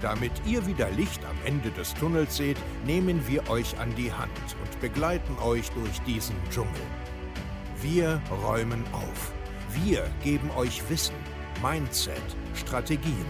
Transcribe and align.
Damit 0.00 0.32
ihr 0.46 0.66
wieder 0.66 0.90
Licht 0.92 1.22
am 1.26 1.36
Ende 1.44 1.70
des 1.72 1.92
Tunnels 1.92 2.34
seht, 2.34 2.56
nehmen 2.86 3.22
wir 3.28 3.50
euch 3.50 3.78
an 3.78 3.94
die 3.96 4.10
Hand 4.10 4.30
und 4.62 4.80
begleiten 4.80 5.36
euch 5.40 5.68
durch 5.72 6.00
diesen 6.06 6.36
Dschungel. 6.50 6.70
Wir 7.82 8.22
räumen 8.42 8.82
auf. 8.92 9.32
Wir 9.84 10.10
geben 10.24 10.50
euch 10.56 10.88
Wissen, 10.88 11.16
Mindset, 11.62 12.22
Strategien. 12.54 13.26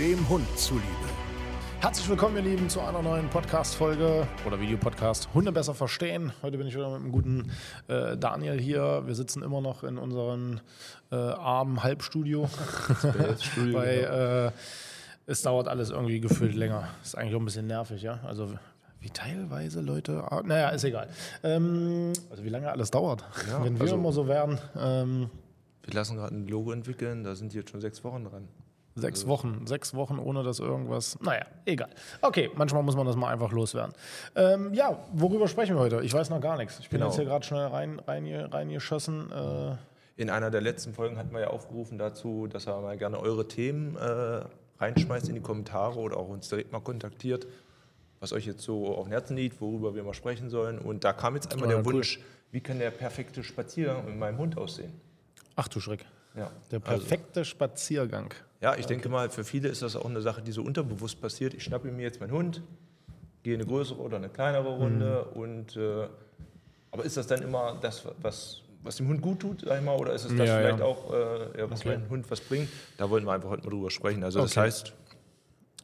Dem 0.00 0.28
Hund 0.28 0.46
zuliebe. 0.58 0.86
Herzlich 1.80 2.08
willkommen, 2.08 2.36
ihr 2.36 2.42
Lieben, 2.42 2.68
zu 2.68 2.80
einer 2.80 3.02
neuen 3.02 3.28
Podcast-Folge 3.28 4.26
oder 4.44 4.60
Videopodcast 4.60 5.28
Hunde 5.32 5.52
besser 5.52 5.74
verstehen. 5.74 6.32
Heute 6.42 6.58
bin 6.58 6.66
ich 6.66 6.74
wieder 6.74 6.90
mit 6.90 7.02
dem 7.02 7.12
guten 7.12 7.52
äh, 7.86 8.16
Daniel 8.16 8.60
hier. 8.60 9.02
Wir 9.06 9.14
sitzen 9.14 9.42
immer 9.44 9.60
noch 9.60 9.84
in 9.84 9.96
unserem 9.96 10.58
äh, 11.12 11.16
armen 11.16 11.84
Halbstudio. 11.84 12.48
Studio, 13.40 13.72
Bei, 13.78 13.96
genau. 13.96 14.46
äh, 14.46 14.52
es 15.26 15.42
dauert 15.42 15.68
alles 15.68 15.90
irgendwie 15.90 16.20
gefühlt 16.20 16.54
länger. 16.54 16.88
Ist 17.02 17.16
eigentlich 17.16 17.34
auch 17.34 17.40
ein 17.40 17.44
bisschen 17.44 17.66
nervig, 17.66 18.02
ja. 18.02 18.20
Also 18.24 18.52
wie 19.00 19.10
teilweise 19.10 19.80
Leute. 19.80 20.22
ar- 20.30 20.42
Naja, 20.44 20.68
ist 20.70 20.84
egal. 20.84 21.08
Ähm, 21.42 22.12
also 22.30 22.44
wie 22.44 22.48
lange 22.48 22.70
alles 22.70 22.90
dauert. 22.90 23.24
Ja, 23.50 23.64
Wenn 23.64 23.74
wir 23.74 23.82
also- 23.82 23.94
immer 23.96 24.12
so 24.12 24.26
wären. 24.28 24.58
Ähm, 24.78 25.30
Wir 25.84 25.94
lassen 25.94 26.16
gerade 26.16 26.34
ein 26.34 26.46
Logo 26.46 26.70
entwickeln, 26.72 27.24
da 27.24 27.34
sind 27.34 27.52
die 27.52 27.56
jetzt 27.58 27.70
schon 27.70 27.80
sechs 27.80 28.04
Wochen 28.04 28.24
dran. 28.24 28.46
Sechs 28.94 29.26
Wochen, 29.26 29.66
sechs 29.66 29.94
Wochen 29.94 30.18
ohne 30.18 30.42
dass 30.42 30.58
irgendwas. 30.60 31.18
Naja, 31.22 31.46
egal. 31.64 31.88
Okay, 32.20 32.50
manchmal 32.54 32.82
muss 32.82 32.94
man 32.94 33.06
das 33.06 33.16
mal 33.16 33.32
einfach 33.32 33.50
loswerden. 33.50 33.94
Ähm, 34.36 34.74
ja, 34.74 34.98
worüber 35.14 35.48
sprechen 35.48 35.76
wir 35.76 35.80
heute? 35.80 36.02
Ich 36.02 36.12
weiß 36.12 36.28
noch 36.28 36.42
gar 36.42 36.58
nichts. 36.58 36.78
Ich 36.78 36.90
bin 36.90 36.98
Genau. 36.98 37.08
jetzt 37.08 37.16
hier 37.16 37.24
gerade 37.24 37.42
schnell 37.44 37.66
rein, 37.68 37.98
rein, 38.00 38.26
reingeschossen. 38.26 39.32
Äh, 39.32 39.76
In 40.20 40.28
einer 40.28 40.50
der 40.50 40.60
letzten 40.60 40.92
Folgen 40.92 41.16
hatten 41.16 41.32
wir 41.32 41.40
ja 41.40 41.46
aufgerufen 41.48 41.96
dazu, 41.96 42.46
dass 42.48 42.66
er 42.66 42.78
mal 42.82 42.98
gerne 42.98 43.18
eure 43.18 43.48
Themen 43.48 43.96
äh, 43.96 44.42
reinschmeißt 44.86 45.28
in 45.28 45.36
die 45.36 45.40
Kommentare 45.40 45.98
oder 45.98 46.16
auch 46.16 46.28
uns 46.28 46.48
direkt 46.48 46.72
mal 46.72 46.80
kontaktiert, 46.80 47.46
was 48.20 48.32
euch 48.32 48.46
jetzt 48.46 48.62
so 48.62 48.94
auf 48.96 49.04
dem 49.06 49.12
Herzen 49.12 49.36
liegt, 49.36 49.60
worüber 49.60 49.94
wir 49.94 50.02
mal 50.02 50.14
sprechen 50.14 50.50
sollen. 50.50 50.78
Und 50.78 51.04
da 51.04 51.12
kam 51.12 51.34
jetzt 51.36 51.52
einmal 51.52 51.70
Ja, 51.70 51.76
der 51.76 51.86
cool. 51.86 51.94
Wunsch, 51.94 52.20
wie 52.50 52.60
kann 52.60 52.78
der 52.78 52.90
perfekte 52.90 53.42
Spaziergang 53.42 54.04
mit 54.04 54.16
meinem 54.18 54.38
Hund 54.38 54.58
aussehen? 54.58 54.92
ach 55.54 55.68
du 55.68 55.80
Schreck. 55.80 56.04
Ja, 56.34 56.50
Der 56.70 56.80
also- 56.86 56.98
perfekte 57.06 57.44
Spaziergang. 57.44 58.32
Ja, 58.62 58.74
ich 58.76 58.86
denke 58.86 59.08
mal, 59.10 59.28
für 59.28 59.44
viele 59.44 59.68
ist 59.68 59.82
das 59.82 59.96
auch 59.96 60.06
eine 60.06 60.22
Sache, 60.22 60.40
die 60.40 60.52
so 60.52 60.62
unterbewusst 60.62 61.20
passiert. 61.20 61.52
Ich 61.52 61.62
schnappe 61.64 61.88
mir 61.88 62.02
jetzt 62.02 62.20
meinen 62.20 62.30
Hund, 62.32 62.62
gehe 63.42 63.54
eine 63.54 63.66
größere 63.66 63.98
oder 64.00 64.16
eine 64.16 64.30
kleinere 64.30 64.68
Runde 64.76 65.24
und 65.26 65.76
äh, 65.76 66.06
aber 66.90 67.04
ist 67.04 67.16
das 67.18 67.26
dann 67.26 67.42
immer 67.42 67.76
das, 67.82 68.06
was, 68.22 68.62
was 68.82 68.96
dem 68.96 69.08
Hund 69.08 69.22
gut 69.22 69.40
tut, 69.40 69.62
sag 69.66 69.78
ich 69.78 69.84
mal, 69.84 69.96
oder 69.96 70.12
ist 70.12 70.24
es 70.24 70.34
das 70.36 70.48
Ja, 70.48 70.58
vielleicht 70.58 70.78
ja. 70.78 70.84
auch, 70.84 71.12
äh, 71.12 71.58
ja, 71.60 71.70
was 71.70 71.80
Okay. 71.80 71.96
meinem 71.98 72.08
Hund 72.10 72.30
was 72.30 72.40
bringt? 72.40 72.68
Da 72.98 73.08
wollten 73.10 73.26
wir 73.26 73.32
einfach 73.32 73.50
heute 73.50 73.64
mal 73.64 73.70
drüber 73.70 73.90
sprechen. 73.90 74.22
Also 74.24 74.40
das 74.40 74.52
Okay. 74.52 74.60
heißt, 74.60 74.92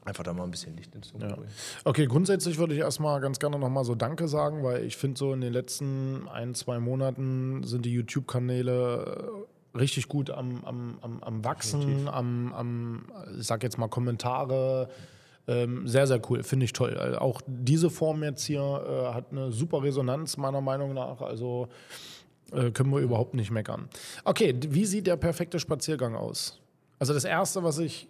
einfach 0.04 0.24
da 0.24 0.32
mal 0.32 0.44
ein 0.44 0.50
bisschen 0.50 0.76
Licht 0.76 0.94
ins 0.94 1.12
Ja. 1.12 1.28
bringen. 1.34 1.48
Okay, 1.84 2.06
grundsätzlich 2.06 2.58
würde 2.58 2.74
ich 2.74 2.80
erstmal 2.80 3.20
ganz 3.20 3.38
gerne 3.38 3.58
nochmal 3.58 3.84
so 3.84 3.94
Danke 3.94 4.26
sagen, 4.26 4.62
weil 4.64 4.84
ich 4.84 4.96
finde, 4.96 5.18
so 5.18 5.32
in 5.32 5.40
den 5.40 5.52
letzten 5.52 6.26
ein, 6.28 6.54
zwei 6.54 6.78
Monaten 6.78 7.62
sind 7.64 7.84
die 7.84 7.92
YouTube-Kanäle 7.92 9.44
äh, 9.74 9.78
richtig 9.78 10.08
gut 10.08 10.30
am, 10.30 10.64
am, 10.64 10.98
am, 11.02 11.22
am 11.22 11.44
Wachsen, 11.44 12.08
am, 12.08 12.52
am, 12.54 13.04
ich 13.38 13.46
sag 13.46 13.62
jetzt 13.62 13.78
mal 13.78 13.88
Kommentare. 13.88 14.88
Ähm, 15.46 15.86
sehr, 15.88 16.06
sehr 16.06 16.20
cool, 16.28 16.42
finde 16.42 16.64
ich 16.66 16.74
toll. 16.74 16.98
Also 16.98 17.18
auch 17.20 17.40
diese 17.46 17.88
Form 17.88 18.22
jetzt 18.22 18.44
hier 18.44 18.60
äh, 18.60 19.14
hat 19.14 19.26
eine 19.30 19.50
super 19.50 19.82
Resonanz, 19.82 20.36
meiner 20.36 20.60
Meinung 20.60 20.92
nach. 20.92 21.22
Also 21.22 21.68
äh, 22.52 22.70
können 22.70 22.90
wir 22.90 23.00
überhaupt 23.00 23.34
nicht 23.34 23.50
meckern. 23.50 23.88
Okay, 24.24 24.54
wie 24.68 24.84
sieht 24.84 25.06
der 25.06 25.16
perfekte 25.16 25.58
Spaziergang 25.58 26.14
aus? 26.14 26.60
Also 26.98 27.14
das 27.14 27.24
Erste, 27.24 27.62
was 27.62 27.78
ich 27.78 28.08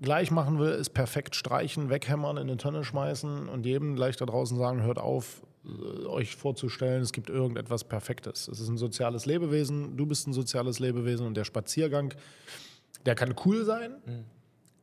gleich 0.00 0.30
machen 0.30 0.58
will, 0.58 0.70
ist 0.70 0.90
perfekt 0.90 1.34
streichen, 1.34 1.90
weghämmern, 1.90 2.36
in 2.36 2.44
eine 2.44 2.56
Tonne 2.56 2.84
schmeißen 2.84 3.48
und 3.48 3.66
jedem 3.66 3.96
gleich 3.96 4.16
da 4.16 4.26
draußen 4.26 4.56
sagen, 4.56 4.82
hört 4.82 4.98
auf, 4.98 5.42
äh, 5.64 6.06
euch 6.06 6.36
vorzustellen, 6.36 7.02
es 7.02 7.12
gibt 7.12 7.30
irgendetwas 7.30 7.84
Perfektes. 7.84 8.48
Es 8.48 8.60
ist 8.60 8.68
ein 8.68 8.78
soziales 8.78 9.26
Lebewesen, 9.26 9.96
du 9.96 10.06
bist 10.06 10.26
ein 10.28 10.32
soziales 10.32 10.78
Lebewesen 10.78 11.26
und 11.26 11.36
der 11.36 11.44
Spaziergang, 11.44 12.14
der 13.06 13.14
kann 13.14 13.34
cool 13.44 13.64
sein, 13.64 13.96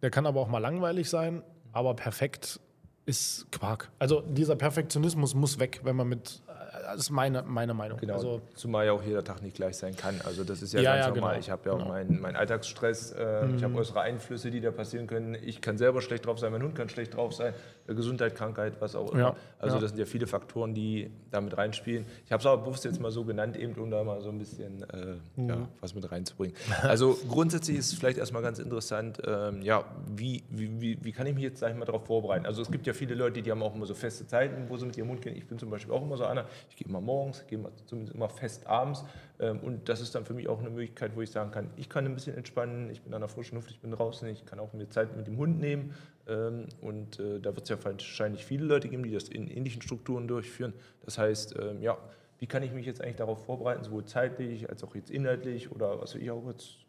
der 0.01 0.09
kann 0.09 0.25
aber 0.25 0.41
auch 0.41 0.49
mal 0.49 0.59
langweilig 0.59 1.09
sein, 1.09 1.41
aber 1.71 1.93
perfekt 1.95 2.59
ist 3.05 3.51
Quark. 3.51 3.91
Also 3.99 4.21
dieser 4.21 4.55
Perfektionismus 4.55 5.35
muss 5.35 5.59
weg, 5.59 5.81
wenn 5.83 5.95
man 5.95 6.09
mit, 6.09 6.41
das 6.85 6.97
ist 7.01 7.09
meine, 7.11 7.43
meine 7.43 7.73
Meinung. 7.73 7.97
Genau, 7.99 8.13
Also, 8.15 8.41
zumal 8.55 8.85
ja 8.85 8.91
auch 8.93 9.03
jeder 9.03 9.23
Tag 9.23 9.41
nicht 9.41 9.55
gleich 9.55 9.77
sein 9.77 9.95
kann. 9.95 10.21
Also 10.23 10.43
das 10.43 10.61
ist 10.61 10.73
ja, 10.73 10.81
Ja, 10.81 10.93
ganz 10.95 11.05
ja, 11.07 11.13
normal. 11.13 11.29
genau. 11.33 11.39
Ich 11.41 11.49
habe 11.49 11.61
ja 11.69 11.73
auch 11.73 11.77
Genau. 11.79 11.89
meinen 11.89 12.21
meinen 12.21 12.35
Alltagsstress, 12.35 13.11
äh, 13.13 13.49
ich 13.55 13.63
habe 13.63 13.75
äußere 13.75 14.01
Einflüsse, 14.01 14.51
die 14.51 14.61
da 14.61 14.71
passieren 14.71 15.07
können. 15.07 15.35
Ich 15.35 15.61
kann 15.61 15.77
selber 15.77 16.01
schlecht 16.01 16.25
drauf 16.25 16.39
sein, 16.39 16.51
mein 16.51 16.63
Hund 16.63 16.75
kann 16.75 16.89
schlecht 16.89 17.15
drauf 17.15 17.33
sein, 17.33 17.53
äh, 17.87 17.93
Gesundheit, 17.93 18.35
Krankheit, 18.35 18.79
was 18.79 18.95
auch 18.95 19.11
immer. 19.11 19.19
Ja, 19.19 19.35
Also 19.59 19.79
das 19.79 19.91
sind 19.91 19.99
ja 19.99 20.05
viele 20.05 20.27
Faktoren, 20.27 20.73
die 20.73 21.09
damit 21.31 21.57
reinspielen. 21.57 22.05
Ich 22.25 22.31
habe 22.31 22.41
es 22.41 22.45
aber 22.45 22.61
bewusst 22.63 22.85
jetzt 22.85 22.99
mal 23.01 23.11
so 23.11 23.23
genannt, 23.25 23.57
eben 23.57 23.73
um 23.75 23.89
da 23.91 24.03
mal 24.03 24.21
so 24.21 24.29
ein 24.29 24.37
bisschen 24.37 24.83
äh, 24.89 25.15
Mhm. 25.35 25.67
was 25.81 25.93
mit 25.95 26.11
reinzubringen. 26.11 26.55
Also 26.83 27.17
grundsätzlich 27.29 27.77
ist 27.77 27.91
es 27.91 27.97
vielleicht 27.99 28.17
erstmal 28.17 28.41
ganz 28.41 28.59
interessant, 28.59 29.21
ähm, 29.25 29.61
ja, 29.61 29.83
wie, 30.15 30.43
wie, 30.49 30.79
wie, 30.81 30.97
wie 31.03 31.11
kann 31.11 31.27
ich 31.27 31.33
mich 31.35 31.43
jetzt, 31.43 31.59
sag 31.59 31.71
ich 31.71 31.77
mal, 31.77 31.85
darauf 31.85 32.05
vorbereiten? 32.05 32.45
Also 32.45 32.61
es 32.61 32.71
gibt 32.71 32.85
ja 32.87 32.93
viele 32.93 33.15
Leute, 33.15 33.41
die 33.41 33.51
haben 33.51 33.63
auch 33.63 33.75
immer 33.75 33.85
so 33.85 33.93
feste 33.95 34.25
Zeiten, 34.27 34.65
wo 34.69 34.77
sie 34.77 34.85
mit 34.85 34.97
ihrem 34.97 35.09
Hund 35.09 35.21
gehen. 35.21 35.35
Ich 35.35 35.47
bin 35.47 35.57
zum 35.59 35.69
Beispiel 35.69 35.93
auch 35.93 36.01
immer 36.01 36.17
so 36.17 36.25
einer, 36.25 36.45
ich 36.75 36.79
gehe 36.79 36.89
immer 36.89 36.99
morgens, 36.99 37.47
gehe 37.47 37.59
zumindest 37.85 38.15
immer 38.15 38.27
fest 38.27 38.67
abends. 38.67 39.05
Ähm, 39.39 39.59
und 39.61 39.87
das 39.87 40.01
ist 40.01 40.13
dann 40.13 40.25
für 40.25 40.33
mich 40.33 40.49
auch 40.49 40.59
eine 40.59 40.69
Möglichkeit, 40.69 41.15
wo 41.15 41.21
ich 41.21 41.31
sagen 41.31 41.51
kann, 41.51 41.69
ich 41.77 41.87
kann 41.87 42.05
ein 42.05 42.13
bisschen 42.13 42.35
entspannen, 42.35 42.89
ich 42.89 43.01
bin 43.01 43.13
an 43.13 43.21
der 43.21 43.29
frischen 43.29 43.55
Luft, 43.55 43.71
ich 43.71 43.79
bin 43.79 43.91
draußen, 43.91 44.27
ich 44.27 44.45
kann 44.45 44.59
auch 44.59 44.73
mir 44.73 44.89
Zeit 44.89 45.15
mit 45.15 45.25
dem 45.25 45.37
Hund 45.37 45.59
nehmen. 45.61 45.93
Ähm, 46.27 46.65
und 46.81 47.19
äh, 47.19 47.39
da 47.39 47.55
wird 47.55 47.63
es 47.63 47.69
ja 47.69 47.81
wahrscheinlich 47.81 48.45
viele 48.45 48.65
Leute 48.65 48.89
geben, 48.89 49.03
die 49.03 49.11
das 49.11 49.29
in 49.29 49.47
ähnlichen 49.47 49.81
Strukturen 49.81 50.27
durchführen. 50.27 50.73
Das 51.05 51.17
heißt, 51.17 51.55
ähm, 51.57 51.81
ja, 51.81 51.97
wie 52.39 52.47
kann 52.47 52.61
ich 52.61 52.73
mich 52.73 52.85
jetzt 52.85 53.01
eigentlich 53.01 53.15
darauf 53.15 53.45
vorbereiten, 53.45 53.85
sowohl 53.85 54.03
zeitlich 54.03 54.69
als 54.69 54.83
auch 54.83 54.95
jetzt 54.95 55.09
inhaltlich 55.09 55.71
oder 55.71 56.01
was 56.01 56.13
ich 56.15 56.29
auch 56.29 56.45
jetzt 56.47 56.79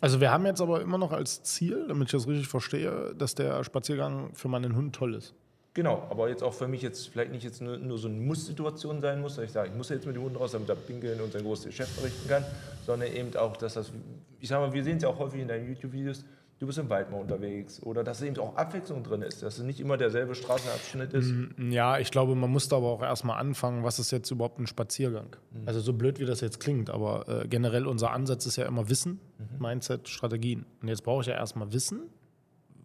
also 0.00 0.20
wir 0.20 0.30
haben 0.30 0.46
jetzt 0.46 0.60
aber 0.60 0.80
immer 0.80 0.96
noch 0.96 1.10
als 1.10 1.42
Ziel, 1.42 1.86
damit 1.88 2.06
ich 2.06 2.12
das 2.12 2.28
richtig 2.28 2.46
verstehe, 2.46 3.16
dass 3.18 3.34
der 3.34 3.64
Spaziergang 3.64 4.32
für 4.32 4.46
meinen 4.46 4.76
Hund 4.76 4.94
toll 4.94 5.14
ist. 5.14 5.34
Genau, 5.78 6.02
aber 6.10 6.28
jetzt 6.28 6.42
auch 6.42 6.54
für 6.54 6.66
mich 6.66 6.82
jetzt 6.82 7.08
vielleicht 7.08 7.30
nicht 7.30 7.44
jetzt 7.44 7.62
nur, 7.62 7.76
nur 7.76 7.98
so 7.98 8.08
eine 8.08 8.18
Muss-Situation 8.18 9.00
sein 9.00 9.20
muss, 9.20 9.36
dass 9.36 9.44
ich 9.44 9.52
sage, 9.52 9.68
ich 9.68 9.76
muss 9.76 9.88
jetzt 9.90 10.06
mit 10.06 10.16
dem 10.16 10.24
Hund 10.24 10.36
raus, 10.36 10.50
damit 10.50 10.68
er 10.68 10.74
pinkeln 10.74 11.20
und 11.20 11.32
sein 11.32 11.44
großes 11.44 11.66
Geschäft 11.66 11.92
verrichten 11.92 12.28
kann, 12.28 12.44
sondern 12.84 13.12
eben 13.12 13.36
auch, 13.36 13.56
dass 13.56 13.74
das, 13.74 13.92
ich 14.40 14.48
sage 14.48 14.66
mal, 14.66 14.72
wir 14.72 14.82
sehen 14.82 14.96
es 14.96 15.04
ja 15.04 15.08
auch 15.08 15.20
häufig 15.20 15.40
in 15.40 15.46
deinen 15.46 15.68
YouTube-Videos, 15.68 16.24
du 16.58 16.66
bist 16.66 16.80
im 16.80 16.90
Wald 16.90 17.12
mal 17.12 17.20
unterwegs 17.20 17.80
oder 17.80 18.02
dass 18.02 18.20
eben 18.22 18.36
auch 18.38 18.56
Abwechslung 18.56 19.04
drin 19.04 19.22
ist, 19.22 19.44
dass 19.44 19.58
es 19.58 19.64
nicht 19.64 19.78
immer 19.78 19.96
derselbe 19.96 20.34
Straßenabschnitt 20.34 21.12
ist. 21.12 21.32
Ja, 21.70 22.00
ich 22.00 22.10
glaube, 22.10 22.34
man 22.34 22.50
muss 22.50 22.68
da 22.68 22.78
aber 22.78 22.88
auch 22.88 23.02
erstmal 23.02 23.38
anfangen, 23.38 23.84
was 23.84 24.00
ist 24.00 24.10
jetzt 24.10 24.32
überhaupt 24.32 24.58
ein 24.58 24.66
Spaziergang? 24.66 25.36
Also 25.64 25.78
so 25.78 25.92
blöd, 25.92 26.18
wie 26.18 26.24
das 26.24 26.40
jetzt 26.40 26.58
klingt, 26.58 26.90
aber 26.90 27.28
äh, 27.28 27.46
generell 27.46 27.86
unser 27.86 28.10
Ansatz 28.10 28.46
ist 28.46 28.56
ja 28.56 28.66
immer 28.66 28.88
Wissen, 28.88 29.20
Mindset, 29.60 30.08
Strategien. 30.08 30.66
Und 30.82 30.88
jetzt 30.88 31.04
brauche 31.04 31.20
ich 31.20 31.28
ja 31.28 31.34
erstmal 31.34 31.72
Wissen, 31.72 32.00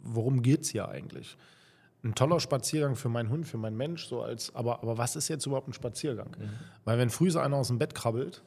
worum 0.04 0.44
geht 0.44 0.62
es 0.62 0.70
hier 0.70 0.88
eigentlich? 0.90 1.36
Ein 2.04 2.16
toller 2.16 2.40
Spaziergang 2.42 2.96
für 2.96 3.08
meinen 3.08 3.30
Hund, 3.30 3.48
für 3.48 3.58
meinen 3.58 3.78
Mensch, 3.78 4.08
so 4.08 4.22
als, 4.22 4.54
aber, 4.54 4.84
aber 4.84 4.98
was 4.98 5.16
ist 5.16 5.30
jetzt 5.30 5.46
überhaupt 5.46 5.70
ein 5.70 5.74
Spaziergang? 5.74 6.36
Weil 6.84 6.98
wenn 6.98 7.10
früh 7.10 7.32
so 7.32 7.40
einer 7.40 7.56
aus 7.56 7.70
dem 7.70 7.80
Bett 7.80 7.96
krabbelt 7.96 8.44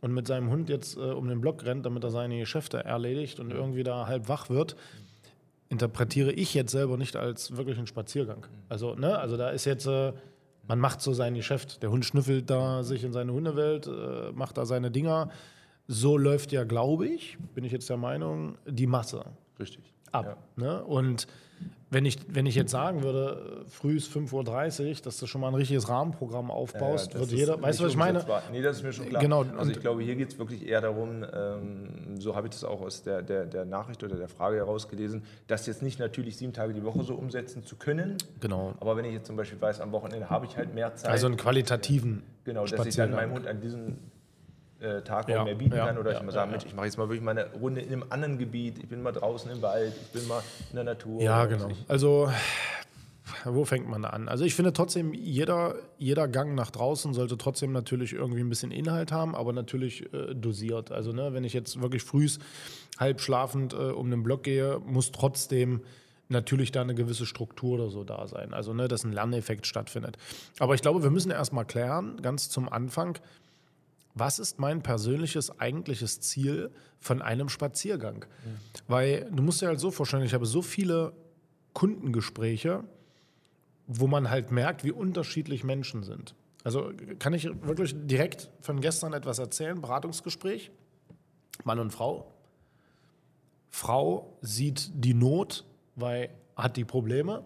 und 0.00 0.14
mit 0.14 0.28
seinem 0.28 0.50
Hund 0.50 0.68
jetzt 0.68 0.96
äh, 0.96 1.00
um 1.00 1.28
den 1.28 1.40
Block 1.40 1.64
rennt, 1.64 1.84
damit 1.84 2.04
er 2.04 2.10
seine 2.10 2.38
Geschäfte 2.38 2.84
erledigt 2.84 3.40
und 3.40 3.50
irgendwie 3.50 3.82
da 3.82 4.06
halb 4.06 4.28
wach 4.28 4.50
wird, 4.50 4.76
interpretiere 5.68 6.32
ich 6.32 6.54
jetzt 6.54 6.70
selber 6.70 6.96
nicht 6.96 7.16
als 7.16 7.56
wirklich 7.56 7.78
einen 7.78 7.86
Spaziergang. 7.86 8.46
Also, 8.68 8.94
ne, 8.94 9.18
also 9.18 9.36
da 9.36 9.50
ist 9.50 9.64
jetzt, 9.64 9.86
äh, 9.86 10.12
man 10.68 10.78
macht 10.78 11.00
so 11.00 11.12
sein 11.12 11.34
Geschäft. 11.34 11.82
Der 11.82 11.90
Hund 11.90 12.04
schnüffelt 12.04 12.50
da 12.50 12.84
sich 12.84 13.02
in 13.02 13.12
seine 13.12 13.32
Hundewelt, 13.32 13.86
äh, 13.88 14.32
macht 14.32 14.58
da 14.58 14.66
seine 14.66 14.90
Dinger. 14.90 15.30
So 15.88 16.16
läuft 16.16 16.52
ja, 16.52 16.64
glaube 16.64 17.08
ich, 17.08 17.38
bin 17.54 17.64
ich 17.64 17.72
jetzt 17.72 17.88
der 17.90 17.96
Meinung, 17.96 18.58
die 18.66 18.86
Masse. 18.86 19.24
Richtig. 19.58 19.91
Ab. 20.12 20.38
Ne? 20.56 20.82
Und 20.84 21.26
wenn 21.92 22.06
ich, 22.06 22.18
wenn 22.28 22.46
ich 22.46 22.54
jetzt 22.54 22.70
sagen 22.70 23.02
würde, 23.02 23.64
früh 23.68 23.96
ist 23.98 24.10
5.30 24.10 24.88
Uhr, 24.88 24.94
dass 25.04 25.18
du 25.18 25.26
schon 25.26 25.42
mal 25.42 25.48
ein 25.48 25.54
richtiges 25.54 25.90
Rahmenprogramm 25.90 26.50
aufbaust, 26.50 27.12
Ja, 27.12 27.20
wird 27.20 27.32
jeder, 27.32 27.60
weißt 27.60 27.80
du, 27.80 27.84
was 27.84 27.90
ich 27.92 27.98
meine? 27.98 28.24
Nee, 28.50 28.62
das 28.62 28.78
ist 28.78 28.82
mir 28.82 28.94
schon 28.94 29.10
klar. 29.10 29.20
Genau, 29.20 29.44
Also 29.58 29.72
ich 29.72 29.80
glaube, 29.80 30.02
hier 30.02 30.16
geht 30.16 30.32
es 30.32 30.38
wirklich 30.38 30.66
eher 30.66 30.80
darum, 30.80 31.22
ähm, 31.34 32.18
so 32.18 32.34
habe 32.34 32.46
ich 32.46 32.52
das 32.52 32.64
auch 32.64 32.80
aus 32.80 33.02
der, 33.02 33.20
der, 33.20 33.44
der 33.44 33.66
Nachricht 33.66 34.02
oder 34.02 34.16
der 34.16 34.28
Frage 34.28 34.56
herausgelesen, 34.56 35.24
das 35.48 35.66
jetzt 35.66 35.82
nicht 35.82 35.98
natürlich 35.98 36.38
sieben 36.38 36.54
Tage 36.54 36.72
die 36.72 36.82
Woche 36.82 37.02
so 37.02 37.14
umsetzen 37.14 37.62
zu 37.62 37.76
können. 37.76 38.16
Genau. 38.40 38.72
Aber 38.80 38.96
wenn 38.96 39.04
ich 39.04 39.12
jetzt 39.12 39.26
zum 39.26 39.36
Beispiel 39.36 39.60
weiß, 39.60 39.80
am 39.82 39.92
Wochenende 39.92 40.30
habe 40.30 40.46
ich 40.46 40.56
halt 40.56 40.74
mehr 40.74 40.94
Zeit. 40.94 41.10
Also 41.10 41.26
einen 41.26 41.36
qualitativen 41.36 42.22
Genau, 42.44 42.64
dass 42.64 42.86
ich 42.86 42.96
dann 42.96 43.10
meinem 43.10 43.32
Hund 43.32 43.46
an 43.46 43.60
diesem 43.60 43.98
äh, 44.82 45.02
Tag 45.02 45.28
Ja, 45.28 45.44
mehr 45.44 45.54
bieten 45.54 45.76
ja, 45.76 45.86
kann 45.86 45.98
oder 45.98 46.12
ja, 46.12 46.18
ich 46.18 46.24
mal 46.24 46.32
sagen. 46.32 46.50
Mensch, 46.50 46.64
ich 46.66 46.74
mache 46.74 46.86
jetzt 46.86 46.98
mal 46.98 47.08
wirklich 47.08 47.22
mal 47.22 47.32
eine 47.32 47.50
Runde 47.52 47.80
in 47.80 47.92
einem 47.92 48.04
anderen 48.10 48.38
Gebiet, 48.38 48.78
ich 48.78 48.88
bin 48.88 49.02
mal 49.02 49.12
draußen 49.12 49.50
im 49.50 49.62
Wald, 49.62 49.92
ich 50.00 50.08
bin 50.08 50.26
mal 50.28 50.42
in 50.70 50.76
der 50.76 50.84
Natur. 50.84 51.20
Ja, 51.20 51.44
genau. 51.46 51.68
Also, 51.88 52.30
wo 53.44 53.64
fängt 53.64 53.88
man 53.88 54.02
da 54.02 54.10
an? 54.10 54.28
Also, 54.28 54.44
ich 54.44 54.54
finde 54.54 54.72
trotzdem, 54.72 55.14
jeder, 55.14 55.76
jeder 55.98 56.28
Gang 56.28 56.54
nach 56.54 56.70
draußen 56.70 57.14
sollte 57.14 57.38
trotzdem 57.38 57.72
natürlich 57.72 58.12
irgendwie 58.12 58.40
ein 58.40 58.48
bisschen 58.48 58.70
Inhalt 58.70 59.12
haben, 59.12 59.34
aber 59.34 59.52
natürlich 59.52 60.12
äh, 60.12 60.34
dosiert. 60.34 60.92
Also, 60.92 61.12
ne, 61.12 61.32
wenn 61.32 61.44
ich 61.44 61.52
jetzt 61.52 61.80
wirklich 61.80 62.02
frühs 62.02 62.38
halb 62.98 63.20
schlafend 63.20 63.72
äh, 63.72 63.76
um 63.76 64.10
den 64.10 64.22
Block 64.22 64.42
gehe, 64.44 64.80
muss 64.84 65.12
trotzdem 65.12 65.82
natürlich 66.28 66.72
da 66.72 66.80
eine 66.80 66.94
gewisse 66.94 67.26
Struktur 67.26 67.74
oder 67.74 67.90
so 67.90 68.04
da 68.04 68.26
sein. 68.26 68.54
Also, 68.54 68.72
ne, 68.74 68.88
dass 68.88 69.04
ein 69.04 69.12
Lerneffekt 69.12 69.66
stattfindet. 69.66 70.16
Aber 70.58 70.74
ich 70.74 70.82
glaube, 70.82 71.02
wir 71.02 71.10
müssen 71.10 71.30
erst 71.30 71.52
mal 71.52 71.64
klären, 71.64 72.20
ganz 72.22 72.48
zum 72.48 72.68
Anfang, 72.68 73.18
was 74.14 74.38
ist 74.38 74.58
mein 74.58 74.82
persönliches 74.82 75.58
eigentliches 75.58 76.20
Ziel 76.20 76.70
von 77.00 77.22
einem 77.22 77.48
Spaziergang? 77.48 78.24
Weil 78.88 79.30
du 79.30 79.42
musst 79.42 79.62
dir 79.62 79.68
halt 79.68 79.80
so 79.80 79.90
vorstellen, 79.90 80.24
ich 80.24 80.34
habe 80.34 80.46
so 80.46 80.62
viele 80.62 81.12
Kundengespräche, 81.72 82.84
wo 83.86 84.06
man 84.06 84.30
halt 84.30 84.50
merkt, 84.50 84.84
wie 84.84 84.92
unterschiedlich 84.92 85.64
Menschen 85.64 86.02
sind. 86.02 86.34
Also 86.64 86.92
kann 87.18 87.34
ich 87.34 87.44
wirklich 87.66 87.94
direkt 88.06 88.50
von 88.60 88.80
gestern 88.80 89.12
etwas 89.14 89.38
erzählen? 89.38 89.80
Beratungsgespräch, 89.80 90.70
Mann 91.64 91.78
und 91.78 91.90
Frau. 91.90 92.32
Frau 93.70 94.36
sieht 94.42 94.90
die 94.94 95.14
Not, 95.14 95.64
weil 95.96 96.30
hat 96.56 96.76
die 96.76 96.84
Probleme 96.84 97.44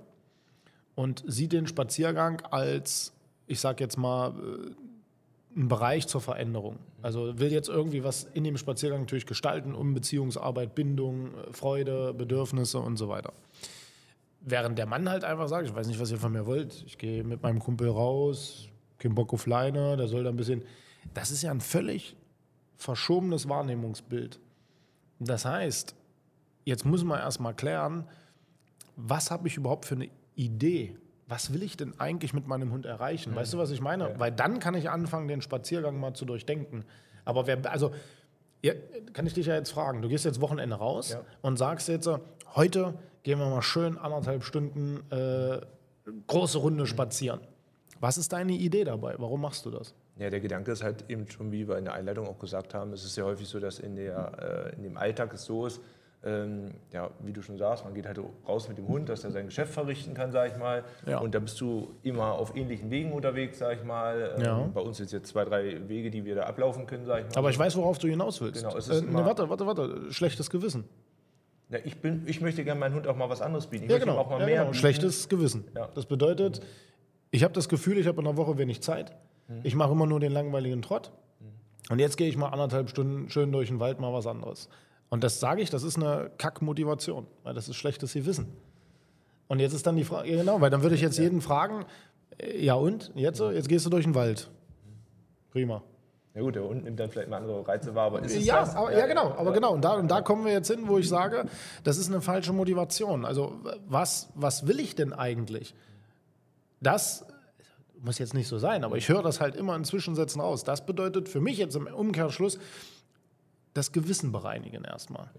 und 0.94 1.22
sieht 1.26 1.52
den 1.52 1.66
Spaziergang 1.66 2.40
als, 2.50 3.12
ich 3.46 3.60
sag 3.60 3.80
jetzt 3.80 3.96
mal, 3.96 4.30
äh, 4.30 4.86
ein 5.56 5.69
Bereich 5.69 6.06
zur 6.06 6.20
Veränderung. 6.20 6.79
Also 7.00 7.38
will 7.38 7.50
jetzt 7.50 7.69
irgendwie 7.69 8.05
was 8.05 8.25
in 8.35 8.44
dem 8.44 8.58
Spaziergang 8.58 9.00
natürlich 9.00 9.26
gestalten, 9.26 9.75
um 9.75 9.94
Beziehungsarbeit, 9.94 10.75
Bindung, 10.75 11.31
Freude, 11.53 12.12
Bedürfnisse 12.12 12.79
und 12.79 12.99
so 12.99 13.08
weiter. 13.08 13.32
Während 14.43 14.79
der 14.79 14.87
Mann 14.87 15.08
halt 15.08 15.25
einfach 15.25 15.49
sagt, 15.49 15.67
ich 15.67 15.75
weiß 15.75 15.87
nicht, 15.88 15.99
was 15.99 16.11
ihr 16.11 16.19
von 16.19 16.32
mir 16.32 16.47
wollt, 16.47 16.85
ich 16.87 16.99
gehe 16.99 17.25
mit 17.25 17.43
meinem 17.43 17.58
Kumpel 17.58 17.88
raus, 17.88 18.69
kein 18.99 19.14
Bock 19.14 19.32
auf 19.32 19.47
Leine, 19.47 19.97
der 19.97 20.08
soll 20.08 20.25
da 20.25 20.31
ein 20.31 20.37
bisschen. 20.37 20.62
Das 21.14 21.31
ist 21.31 21.43
ja 21.43 21.50
ein 21.50 21.61
völlig 21.61 22.17
verschobenes 22.76 23.49
Wahrnehmungsbild. 23.49 24.38
Das 25.19 25.47
heißt, 25.47 25.97
jetzt 26.64 26.85
muss 26.85 27.02
man 27.02 27.19
erstmal 27.19 27.55
klären, 27.55 28.06
was 28.97 29.31
habe 29.31 29.49
ich 29.49 29.56
überhaupt 29.56 29.87
für 29.87 29.94
eine 29.94 30.11
Idee? 30.35 30.97
Was 31.28 31.52
will 31.52 31.62
ich 31.64 31.76
denn 31.76 31.99
eigentlich 31.99 32.32
mit 32.34 32.46
meinem 32.46 32.70
Hund 32.73 32.87
erreichen? 32.87 33.34
Weißt 33.34 33.52
du, 33.52 33.58
was 33.58 33.70
ich 33.70 33.81
meine? 33.81 34.14
Weil 34.19 34.31
dann 34.31 34.61
kann 34.61 34.75
ich 34.75 34.90
anfangen, 34.90 35.26
den 35.26 35.43
Spaziergang 35.43 35.99
mal 35.99 36.14
zu 36.14 36.25
durchdenken. 36.25 36.84
Aber 37.25 37.46
wer, 37.49 37.58
also, 37.70 37.90
ja, 38.62 38.73
kann 39.12 39.26
ich 39.26 39.34
dich 39.34 39.46
ja 39.46 39.55
jetzt 39.55 39.70
fragen. 39.70 40.02
Du 40.02 40.08
gehst 40.08 40.25
jetzt 40.25 40.40
Wochenende 40.40 40.76
raus 40.76 41.11
Ja. 41.11 41.20
und 41.43 41.56
sagst 41.56 41.88
jetzt, 41.88 42.08
heute 42.55 42.94
gehen 43.25 43.40
wir 43.40 43.49
mal 43.50 43.62
schön 43.62 43.99
anderthalb 43.99 44.44
Stunden 44.44 45.02
äh, 45.11 45.61
große 46.28 46.58
Runde 46.58 46.87
spazieren. 46.87 47.40
Was 47.99 48.19
ist 48.19 48.32
deine 48.32 48.52
Idee 48.52 48.84
dabei? 48.84 49.14
Warum 49.19 49.40
machst 49.40 49.67
du 49.67 49.70
das? 49.70 49.94
Ja, 50.19 50.31
der 50.31 50.40
Gedanke 50.40 50.70
ist 50.70 50.82
halt 50.84 51.05
eben 51.08 51.28
schon, 51.28 51.50
wie 51.50 51.67
wir 51.67 51.76
in 51.76 51.84
der 51.87 51.94
Einleitung 51.94 52.26
auch 52.28 52.38
gesagt 52.38 52.73
haben, 52.73 52.93
es 52.93 53.05
ist 53.05 53.17
ja 53.17 53.25
häufig 53.25 53.49
so, 53.49 53.58
dass 53.58 53.81
in, 53.81 53.96
der, 53.96 54.70
äh, 54.73 54.76
in 54.76 54.82
dem 54.84 54.96
Alltag 54.96 55.32
es 55.34 55.44
so 55.44 55.67
ist, 55.67 55.81
ähm, 56.26 56.73
ja, 56.93 57.08
wie 57.20 57.32
du 57.32 57.40
schon 57.40 57.56
sagst, 57.56 57.84
man 57.84 57.94
geht 57.94 58.05
halt 58.06 58.19
raus 58.49 58.69
mit 58.69 58.76
dem 58.78 58.88
Hund, 58.88 59.08
dass 59.08 59.23
er 59.25 59.31
sein 59.31 59.46
Geschäft 59.46 59.73
verrichten 59.73 60.12
kann, 60.12 60.32
sag 60.32 60.50
ich 60.52 60.58
mal. 60.58 60.84
Ja. 61.06 61.19
Und 61.20 61.34
da 61.34 61.38
bist 61.38 61.61
du 61.61 61.94
immer 62.02 62.32
auf 62.32 62.56
ähnlichen 62.56 62.90
Wegen 62.90 63.12
unterwegs, 63.12 63.58
sag 63.58 63.78
ich 63.78 63.84
mal. 63.84 64.34
Ähm, 64.37 64.44
Ja. 64.44 64.58
Bei 64.75 64.81
uns 64.81 64.96
sind 64.96 65.06
es 65.06 65.12
jetzt 65.12 65.28
zwei, 65.28 65.44
drei 65.44 65.88
Wege, 65.88 66.11
die 66.11 66.25
wir 66.25 66.34
da 66.34 66.43
ablaufen 66.43 66.87
können, 66.87 67.06
sag 67.06 67.20
ich 67.20 67.25
mal. 67.26 67.38
Aber 67.38 67.50
ich 67.50 67.58
weiß, 67.58 67.76
worauf 67.76 67.99
du 67.99 68.08
hinaus 68.08 68.40
willst. 68.40 68.62
Genau, 68.64 68.76
es 68.76 68.88
äh, 68.88 68.94
ist 68.96 69.02
nee, 69.05 69.08
immer- 69.11 69.25
warte, 69.25 69.49
warte, 69.49 69.67
warte. 69.67 70.12
Schlechtes 70.12 70.50
Gewissen. 70.50 70.84
ja, 71.70 71.78
ich, 71.84 72.00
bin, 72.00 72.25
ich 72.26 72.40
möchte 72.40 72.64
gerne 72.64 72.81
meinem 72.81 72.94
Hund 72.96 73.06
auch 73.06 73.17
mal 73.17 73.28
was 73.31 73.40
anderes 73.40 73.67
bieten. 73.69 73.84
Ich 73.84 73.90
Ja, 73.90 73.99
genau. 73.99 74.19
auch 74.19 74.28
mal 74.28 74.40
Ja, 74.40 74.46
mehr 74.46 74.61
genau. 74.62 74.73
Schlechtes 74.73 75.28
Gewissen. 75.28 75.64
Ja. 75.76 75.88
Das 75.94 76.06
bedeutet, 76.06 76.61
ich 77.31 77.44
habe 77.44 77.55
das 77.55 77.69
Gefühl, 77.69 77.99
ich 77.99 78.06
habe 78.06 78.19
in 78.19 78.25
der 78.25 78.37
Woche 78.37 78.58
wenig 78.58 78.82
Zeit. 78.82 79.12
Mhm. 79.49 79.61
Ich 79.62 79.75
mache 79.76 79.93
immer 79.93 80.06
nur 80.06 80.19
den 80.20 80.32
langweiligen 80.32 80.82
Trott. 80.82 81.12
Und 81.88 82.00
jetzt 82.00 82.17
gehe 82.17 82.28
ich 82.28 82.37
mal 82.37 82.49
anderthalb 82.49 82.90
Stunden 82.90 83.31
schön 83.31 83.52
durch 83.52 83.69
den 83.69 83.78
Wald 83.78 84.00
mal 84.00 84.12
was 84.12 84.26
anderes. 84.26 84.69
Und 85.08 85.23
das 85.25 85.41
sage 85.41 85.62
ich, 85.62 85.70
das 85.70 85.82
ist 85.82 85.97
eine 85.97 86.31
Kackmotivation, 86.38 87.26
weil 87.44 87.55
das 87.55 87.69
ist 87.69 87.76
schlechtes 87.76 88.12
Gewissen. 88.14 88.49
Und 89.49 89.61
jetzt 89.61 89.73
ist 89.73 89.87
dann 89.87 89.97
die 89.97 90.05
Frage, 90.05 90.31
ja, 90.31 90.37
genau, 90.37 90.61
weil 90.61 90.70
dann 90.70 90.82
würde 90.82 90.94
ich 90.97 91.00
jetzt 91.00 91.19
jeden 91.19 91.41
fragen, 91.41 91.85
äh, 92.38 92.64
ja 92.64 92.75
und? 92.75 93.12
Jetzt? 93.14 93.41
Jetzt 93.41 93.69
gehst 93.69 93.87
du 93.87 93.91
durch 93.91 94.05
den 94.05 94.14
Wald. 94.14 94.50
Prima. 95.53 95.82
Ja 96.35 96.43
gut, 96.43 96.55
der 96.55 96.64
Hund 96.64 96.85
nimmt 96.85 97.00
dann 97.00 97.08
vielleicht 97.11 97.31
mal 97.31 97.38
andere 97.38 97.67
Reize 97.67 97.94
wahr, 97.94 98.06
aber 98.08 98.23
ist 98.23 98.37
es 98.37 98.44
Ja, 98.44 98.61
das? 98.61 98.75
aber, 98.76 98.93
ja, 98.94 99.06
genau, 99.06 99.32
aber 99.38 99.53
genau. 99.53 99.73
Und 99.73 99.82
da, 99.82 99.94
und 99.94 100.08
da 100.08 100.20
kommen 100.20 100.44
wir 100.44 100.53
jetzt 100.53 100.69
hin, 100.70 100.81
wo 100.87 100.99
ich 100.99 101.09
sage, 101.09 101.47
das 101.82 101.97
ist 101.97 102.09
eine 102.09 102.20
falsche 102.20 102.52
Motivation. 102.52 103.25
Also 103.25 103.55
was, 103.88 104.29
was 104.35 104.67
will 104.67 104.79
ich 104.79 104.94
denn 104.94 105.14
eigentlich? 105.14 105.75
Das 106.82 107.25
muss 108.02 108.19
jetzt 108.19 108.35
nicht 108.35 108.49
so 108.49 108.59
sein, 108.59 108.85
aber 108.85 108.97
ich 108.99 109.09
höre 109.09 109.23
das 109.23 109.41
halt 109.41 109.56
immer 109.56 109.75
in 109.76 109.85
Zwischensätzen 109.85 110.43
raus. 110.43 110.62
Das 110.62 110.85
bedeutet 110.85 111.31
für 111.31 111.41
mich 111.41 111.56
jetzt 111.56 111.75
im 111.75 111.87
Umkehrschluss 111.87 112.59
das 113.76 113.93
Gewissen 113.93 114.32
bereinigen 114.32 114.84
erstmal. 114.84 115.31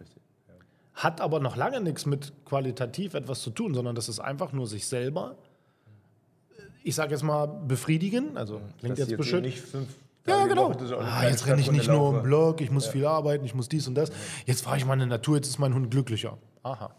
Hat 0.94 1.22
aber 1.22 1.40
noch 1.40 1.56
lange 1.56 1.82
nichts 1.82 2.06
mit 2.06 2.34
qualitativ 2.46 3.14
etwas 3.14 3.42
zu 3.42 3.52
tun, 3.52 3.74
sondern 3.74 3.96
das 3.96 4.10
ist 4.10 4.20
einfach 4.20 4.52
nur 4.52 4.68
sich 4.68 4.88
selber, 4.88 5.38
ich 6.84 6.96
sage 6.96 7.12
jetzt 7.12 7.24
mal, 7.24 7.46
befriedigen. 7.46 8.38
Also 8.38 8.62
klingt 8.80 8.98
Dass 8.98 9.10
jetzt 9.10 9.30
fünf 9.70 9.96
Ja, 10.26 10.46
genau. 10.48 10.72
Ah, 11.00 11.28
jetzt 11.28 11.46
renne 11.46 11.62
ich 11.62 11.72
nicht 11.72 11.88
nur 11.88 12.18
im. 12.18 12.24
Block, 12.24 12.62
ich 12.62 12.72
muss 12.72 12.88
viel 12.88 13.06
arbeiten, 13.06 13.46
ich 13.46 13.54
muss 13.54 13.70
dies 13.70 13.88
und 13.88 13.96
das. 13.96 14.12
Jetzt 14.46 14.64
fahre 14.64 14.78
ich 14.78 14.86
mal 14.86 14.94
in 14.94 15.02
die 15.02 15.06
Natur, 15.06 15.36
jetzt 15.36 15.48
ist 15.48 15.60
mein 15.60 15.74
Hund 15.74 15.92
glücklicher. 15.92 16.38
Aha. 16.64 16.96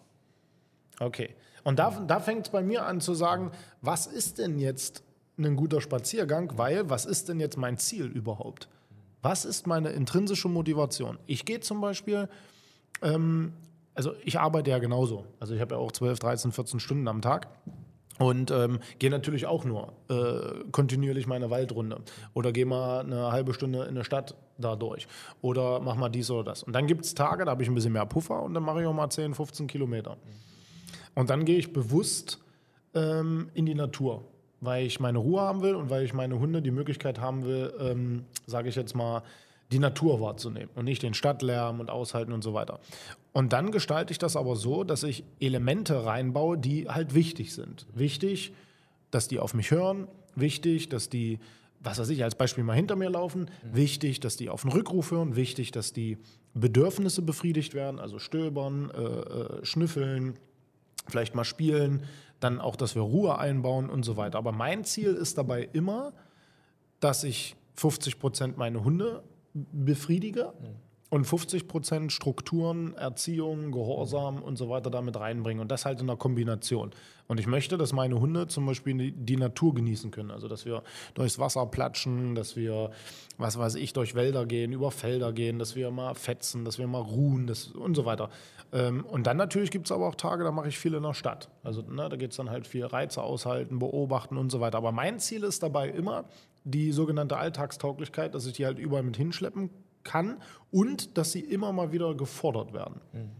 Okay. 1.00 1.34
Und 1.64 1.78
da, 1.78 1.90
da 2.06 2.20
fängt 2.20 2.46
es 2.46 2.52
bei 2.52 2.62
mir 2.62 2.86
an 2.86 3.00
zu 3.00 3.14
sagen, 3.14 3.50
was 3.82 4.06
ist 4.06 4.38
denn 4.38 4.58
jetzt 4.58 5.02
ein 5.38 5.56
guter 5.56 5.80
Spaziergang? 5.80 6.52
Weil, 6.56 6.88
was 6.88 7.04
ist 7.04 7.28
denn 7.28 7.40
jetzt 7.40 7.56
mein 7.56 7.78
Ziel 7.78 8.06
überhaupt? 8.06 8.68
Was 9.22 9.44
ist 9.44 9.66
meine 9.66 9.90
intrinsische 9.90 10.48
Motivation? 10.48 11.18
Ich 11.26 11.44
gehe 11.44 11.60
zum 11.60 11.80
Beispiel, 11.80 12.28
ähm, 13.02 13.52
also 13.94 14.12
ich 14.24 14.38
arbeite 14.38 14.70
ja 14.70 14.78
genauso. 14.78 15.24
Also 15.40 15.54
ich 15.54 15.60
habe 15.60 15.74
ja 15.74 15.80
auch 15.80 15.92
12, 15.92 16.18
13, 16.18 16.52
14 16.52 16.80
Stunden 16.80 17.08
am 17.08 17.20
Tag. 17.20 17.48
Und 18.18 18.50
ähm, 18.50 18.80
gehe 18.98 19.10
natürlich 19.10 19.46
auch 19.46 19.64
nur 19.64 19.92
äh, 20.08 20.64
kontinuierlich 20.72 21.28
meine 21.28 21.50
Waldrunde. 21.50 22.00
Oder 22.34 22.52
gehe 22.52 22.66
mal 22.66 23.00
eine 23.00 23.30
halbe 23.30 23.54
Stunde 23.54 23.84
in 23.84 23.94
der 23.94 24.02
Stadt 24.02 24.34
da 24.58 24.74
durch. 24.74 25.06
Oder 25.40 25.78
mach 25.80 25.94
mal 25.94 26.08
dies 26.08 26.28
oder 26.30 26.42
das. 26.42 26.64
Und 26.64 26.72
dann 26.72 26.88
gibt 26.88 27.04
es 27.04 27.14
Tage, 27.14 27.44
da 27.44 27.52
habe 27.52 27.62
ich 27.62 27.68
ein 27.68 27.74
bisschen 27.76 27.92
mehr 27.92 28.06
Puffer 28.06 28.42
und 28.42 28.54
dann 28.54 28.64
mache 28.64 28.80
ich 28.80 28.86
auch 28.86 28.92
mal 28.92 29.08
10, 29.08 29.34
15 29.34 29.68
Kilometer. 29.68 30.16
Und 31.14 31.30
dann 31.30 31.44
gehe 31.44 31.58
ich 31.58 31.72
bewusst 31.72 32.40
ähm, 32.94 33.50
in 33.54 33.66
die 33.66 33.74
Natur, 33.74 34.24
weil 34.60 34.86
ich 34.86 35.00
meine 35.00 35.18
Ruhe 35.18 35.40
haben 35.40 35.62
will 35.62 35.74
und 35.74 35.90
weil 35.90 36.04
ich 36.04 36.14
meine 36.14 36.38
Hunde 36.38 36.62
die 36.62 36.70
Möglichkeit 36.70 37.20
haben 37.20 37.44
will, 37.44 37.72
ähm, 37.80 38.24
sage 38.46 38.68
ich 38.68 38.76
jetzt 38.76 38.94
mal, 38.94 39.22
die 39.70 39.78
Natur 39.78 40.20
wahrzunehmen 40.20 40.70
und 40.74 40.84
nicht 40.86 41.02
den 41.02 41.14
Stadtlärm 41.14 41.80
und 41.80 41.90
aushalten 41.90 42.32
und 42.32 42.42
so 42.42 42.54
weiter. 42.54 42.80
Und 43.32 43.52
dann 43.52 43.70
gestalte 43.70 44.12
ich 44.12 44.18
das 44.18 44.34
aber 44.36 44.56
so, 44.56 44.82
dass 44.82 45.02
ich 45.02 45.24
Elemente 45.40 46.04
reinbaue, 46.06 46.56
die 46.56 46.88
halt 46.88 47.14
wichtig 47.14 47.52
sind. 47.54 47.86
Wichtig, 47.94 48.52
dass 49.10 49.28
die 49.28 49.38
auf 49.38 49.54
mich 49.54 49.70
hören, 49.70 50.08
wichtig, 50.34 50.88
dass 50.88 51.10
die, 51.10 51.38
was 51.80 51.98
weiß 51.98 52.08
ich, 52.08 52.24
als 52.24 52.34
Beispiel 52.34 52.64
mal 52.64 52.74
hinter 52.74 52.96
mir 52.96 53.10
laufen, 53.10 53.50
wichtig, 53.62 54.20
dass 54.20 54.36
die 54.36 54.48
auf 54.48 54.62
den 54.62 54.72
Rückruf 54.72 55.10
hören, 55.10 55.36
wichtig, 55.36 55.70
dass 55.70 55.92
die 55.92 56.16
Bedürfnisse 56.54 57.22
befriedigt 57.22 57.74
werden, 57.74 58.00
also 58.00 58.18
stöbern, 58.18 58.90
äh, 58.90 59.02
äh, 59.02 59.64
schnüffeln, 59.64 60.38
vielleicht 61.06 61.34
mal 61.34 61.44
spielen, 61.44 62.02
dann 62.40 62.60
auch, 62.60 62.76
dass 62.76 62.94
wir 62.94 63.02
Ruhe 63.02 63.38
einbauen 63.38 63.90
und 63.90 64.04
so 64.04 64.16
weiter. 64.16 64.38
Aber 64.38 64.52
mein 64.52 64.84
Ziel 64.84 65.14
ist 65.14 65.38
dabei 65.38 65.68
immer, 65.72 66.12
dass 67.00 67.24
ich 67.24 67.56
50 67.74 68.18
Prozent 68.18 68.58
meine 68.58 68.84
Hunde 68.84 69.22
befriedige 69.54 70.52
und 71.10 71.24
50 71.24 71.68
Prozent 71.68 72.12
Strukturen, 72.12 72.94
Erziehung, 72.94 73.72
Gehorsam 73.72 74.42
und 74.42 74.56
so 74.56 74.68
weiter 74.68 74.90
damit 74.90 75.18
reinbringen. 75.18 75.60
Und 75.60 75.70
das 75.70 75.86
halt 75.86 76.00
in 76.00 76.06
der 76.06 76.16
Kombination. 76.16 76.90
Und 77.26 77.40
ich 77.40 77.46
möchte, 77.46 77.78
dass 77.78 77.92
meine 77.92 78.20
Hunde 78.20 78.46
zum 78.46 78.66
Beispiel 78.66 79.12
die 79.12 79.36
Natur 79.36 79.74
genießen 79.74 80.10
können. 80.10 80.30
Also, 80.30 80.48
dass 80.48 80.66
wir 80.66 80.82
durchs 81.14 81.38
Wasser 81.38 81.64
platschen, 81.66 82.34
dass 82.34 82.56
wir, 82.56 82.90
was 83.38 83.58
weiß 83.58 83.76
ich, 83.76 83.94
durch 83.94 84.14
Wälder 84.14 84.44
gehen, 84.44 84.72
über 84.72 84.90
Felder 84.90 85.32
gehen, 85.32 85.58
dass 85.58 85.76
wir 85.76 85.90
mal 85.90 86.14
fetzen, 86.14 86.64
dass 86.64 86.78
wir 86.78 86.86
mal 86.86 87.00
ruhen 87.00 87.46
das, 87.46 87.68
und 87.68 87.94
so 87.94 88.04
weiter. 88.04 88.28
Ähm, 88.72 89.04
und 89.06 89.26
dann 89.26 89.38
natürlich 89.38 89.70
gibt 89.70 89.86
es 89.86 89.92
aber 89.92 90.08
auch 90.08 90.14
Tage, 90.14 90.44
da 90.44 90.52
mache 90.52 90.68
ich 90.68 90.78
viel 90.78 90.92
in 90.92 91.02
der 91.02 91.14
Stadt. 91.14 91.48
Also, 91.62 91.82
ne, 91.82 92.08
da 92.08 92.16
geht 92.16 92.32
es 92.32 92.36
dann 92.36 92.50
halt 92.50 92.66
viel 92.66 92.84
Reize 92.84 93.22
aushalten, 93.22 93.78
beobachten 93.78 94.36
und 94.36 94.50
so 94.50 94.60
weiter. 94.60 94.76
Aber 94.76 94.92
mein 94.92 95.18
Ziel 95.20 95.42
ist 95.42 95.62
dabei 95.62 95.88
immer 95.88 96.24
die 96.64 96.92
sogenannte 96.92 97.38
Alltagstauglichkeit, 97.38 98.34
dass 98.34 98.44
ich 98.44 98.54
die 98.54 98.66
halt 98.66 98.78
überall 98.78 99.02
mit 99.02 99.16
hinschleppen 99.16 99.70
kann 99.70 99.87
kann 100.08 100.40
und 100.70 101.18
dass 101.18 101.32
sie 101.32 101.40
immer 101.40 101.72
mal 101.72 101.92
wieder 101.92 102.14
gefordert 102.14 102.72
werden. 102.72 103.00
Mhm. 103.12 103.30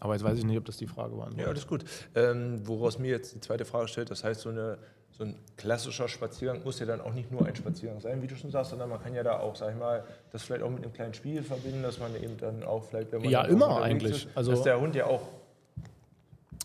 Aber 0.00 0.14
jetzt 0.14 0.24
weiß 0.24 0.38
ich 0.38 0.44
nicht, 0.44 0.58
ob 0.58 0.64
das 0.64 0.76
die 0.76 0.86
Frage 0.86 1.16
war. 1.16 1.30
Ja, 1.36 1.46
alles 1.46 1.66
gut. 1.66 1.84
Ähm, 2.14 2.60
woraus 2.64 2.98
mir 2.98 3.10
jetzt 3.10 3.34
die 3.34 3.40
zweite 3.40 3.64
Frage 3.64 3.88
stellt, 3.88 4.10
das 4.10 4.22
heißt, 4.22 4.42
so, 4.42 4.50
eine, 4.50 4.78
so 5.10 5.24
ein 5.24 5.36
klassischer 5.56 6.08
Spaziergang 6.08 6.62
muss 6.62 6.78
ja 6.78 6.86
dann 6.86 7.00
auch 7.00 7.12
nicht 7.12 7.30
nur 7.32 7.46
ein 7.46 7.56
Spaziergang 7.56 8.00
sein, 8.00 8.20
wie 8.22 8.26
du 8.26 8.36
schon 8.36 8.50
sagst, 8.50 8.70
sondern 8.70 8.90
man 8.90 9.02
kann 9.02 9.14
ja 9.14 9.22
da 9.22 9.38
auch, 9.38 9.56
sag 9.56 9.72
ich 9.72 9.78
mal, 9.78 10.04
das 10.30 10.42
vielleicht 10.42 10.62
auch 10.62 10.70
mit 10.70 10.82
einem 10.82 10.92
kleinen 10.92 11.14
Spiel 11.14 11.42
verbinden, 11.42 11.82
dass 11.82 11.98
man 11.98 12.14
eben 12.16 12.36
dann 12.36 12.62
auch 12.64 12.84
vielleicht, 12.84 13.12
wenn 13.12 13.22
man. 13.22 13.30
Ja, 13.30 13.44
immer 13.44 13.82
eigentlich. 13.82 14.26
Ist, 14.26 14.28
also, 14.36 14.50
dass 14.50 14.62
der 14.62 14.80
Hund 14.80 14.94
ja 14.94 15.06
auch. 15.06 15.28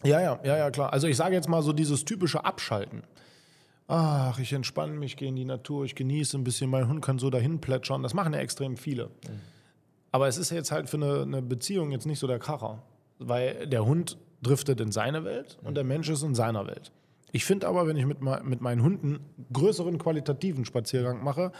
Ja, 0.03 0.21
ja, 0.21 0.39
ja, 0.43 0.57
ja, 0.57 0.71
klar. 0.71 0.93
Also 0.93 1.07
ich 1.07 1.17
sage 1.17 1.35
jetzt 1.35 1.49
mal 1.49 1.61
so 1.61 1.73
dieses 1.73 2.05
typische 2.05 2.45
Abschalten 2.45 3.03
ach, 3.89 4.37
ich 4.39 4.53
entspanne 4.53 4.93
mich, 4.93 5.17
gehe 5.17 5.27
in 5.27 5.35
die 5.35 5.45
Natur, 5.45 5.83
ich 5.83 5.95
genieße 5.95 6.37
ein 6.37 6.43
bisschen, 6.43 6.69
mein 6.69 6.87
Hund 6.87 7.03
kann 7.03 7.19
so 7.19 7.29
dahin 7.29 7.59
plätschern. 7.59 8.03
Das 8.03 8.13
machen 8.13 8.33
ja 8.33 8.39
extrem 8.39 8.77
viele. 8.77 9.07
Mhm. 9.07 9.41
Aber 10.11 10.27
es 10.27 10.37
ist 10.37 10.51
jetzt 10.51 10.71
halt 10.71 10.89
für 10.89 10.97
eine, 10.97 11.23
eine, 11.23 11.41
Beziehung 11.41 11.91
jetzt 11.91 12.05
nicht 12.05 12.19
so 12.19 12.27
der 12.27 12.39
Kracher, 12.39 12.83
weil 13.17 13.67
der 13.67 13.85
Hund 13.85 14.17
driftet 14.41 14.79
in 14.79 14.91
seine 14.91 15.23
Welt 15.25 15.57
und 15.63 15.75
der 15.75 15.83
Mensch 15.83 16.07
ist 16.09 16.23
in 16.23 16.35
seiner 16.35 16.65
Welt. 16.67 16.91
Ich 17.31 17.45
finde 17.45 17.67
aber, 17.67 17.87
wenn 17.87 17.97
ich 17.97 18.05
mit, 18.05 18.21
mit 18.21 18.61
meinen 18.61 18.81
Hunden 18.81 19.19
größeren 19.51 19.97
qualitativen 19.97 20.65
Spaziergang 20.65 21.23
mache, 21.23 21.51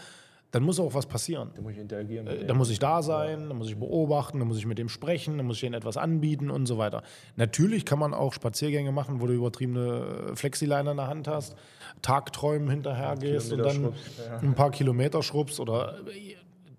dann 0.50 0.62
muss 0.64 0.80
auch 0.80 0.94
was 0.94 1.06
passieren. 1.06 1.50
Da 1.54 1.62
muss 1.62 1.72
ich 1.72 1.78
interagieren. 1.78 2.26
Äh, 2.26 2.44
da 2.44 2.54
muss 2.54 2.70
ich 2.70 2.78
da 2.78 3.02
sein, 3.02 3.48
da 3.48 3.54
muss 3.54 3.68
ich 3.68 3.76
beobachten, 3.76 4.38
da 4.38 4.44
muss 4.44 4.58
ich 4.58 4.66
mit 4.66 4.78
dem 4.78 4.88
sprechen, 4.88 5.38
da 5.38 5.44
muss 5.44 5.58
ich 5.58 5.64
ihnen 5.64 5.74
etwas 5.74 5.96
anbieten 5.96 6.50
und 6.50 6.66
so 6.66 6.78
weiter. 6.78 7.02
Natürlich 7.36 7.84
kann 7.84 7.98
man 7.98 8.14
auch 8.14 8.32
Spaziergänge 8.32 8.92
machen, 8.92 9.20
wo 9.20 9.26
du 9.26 9.32
übertriebene 9.32 10.32
Flexileine 10.34 10.92
in 10.92 10.96
der 10.96 11.06
Hand 11.06 11.28
hast, 11.28 11.56
Tagträumen 12.02 12.68
hinterher 12.68 13.16
gehst 13.16 13.52
und 13.52 13.58
dann 13.58 13.84
ja. 13.84 14.38
ein 14.38 14.54
paar 14.54 14.70
Kilometer 14.70 15.22
schrubbst 15.22 15.60
oder 15.60 16.00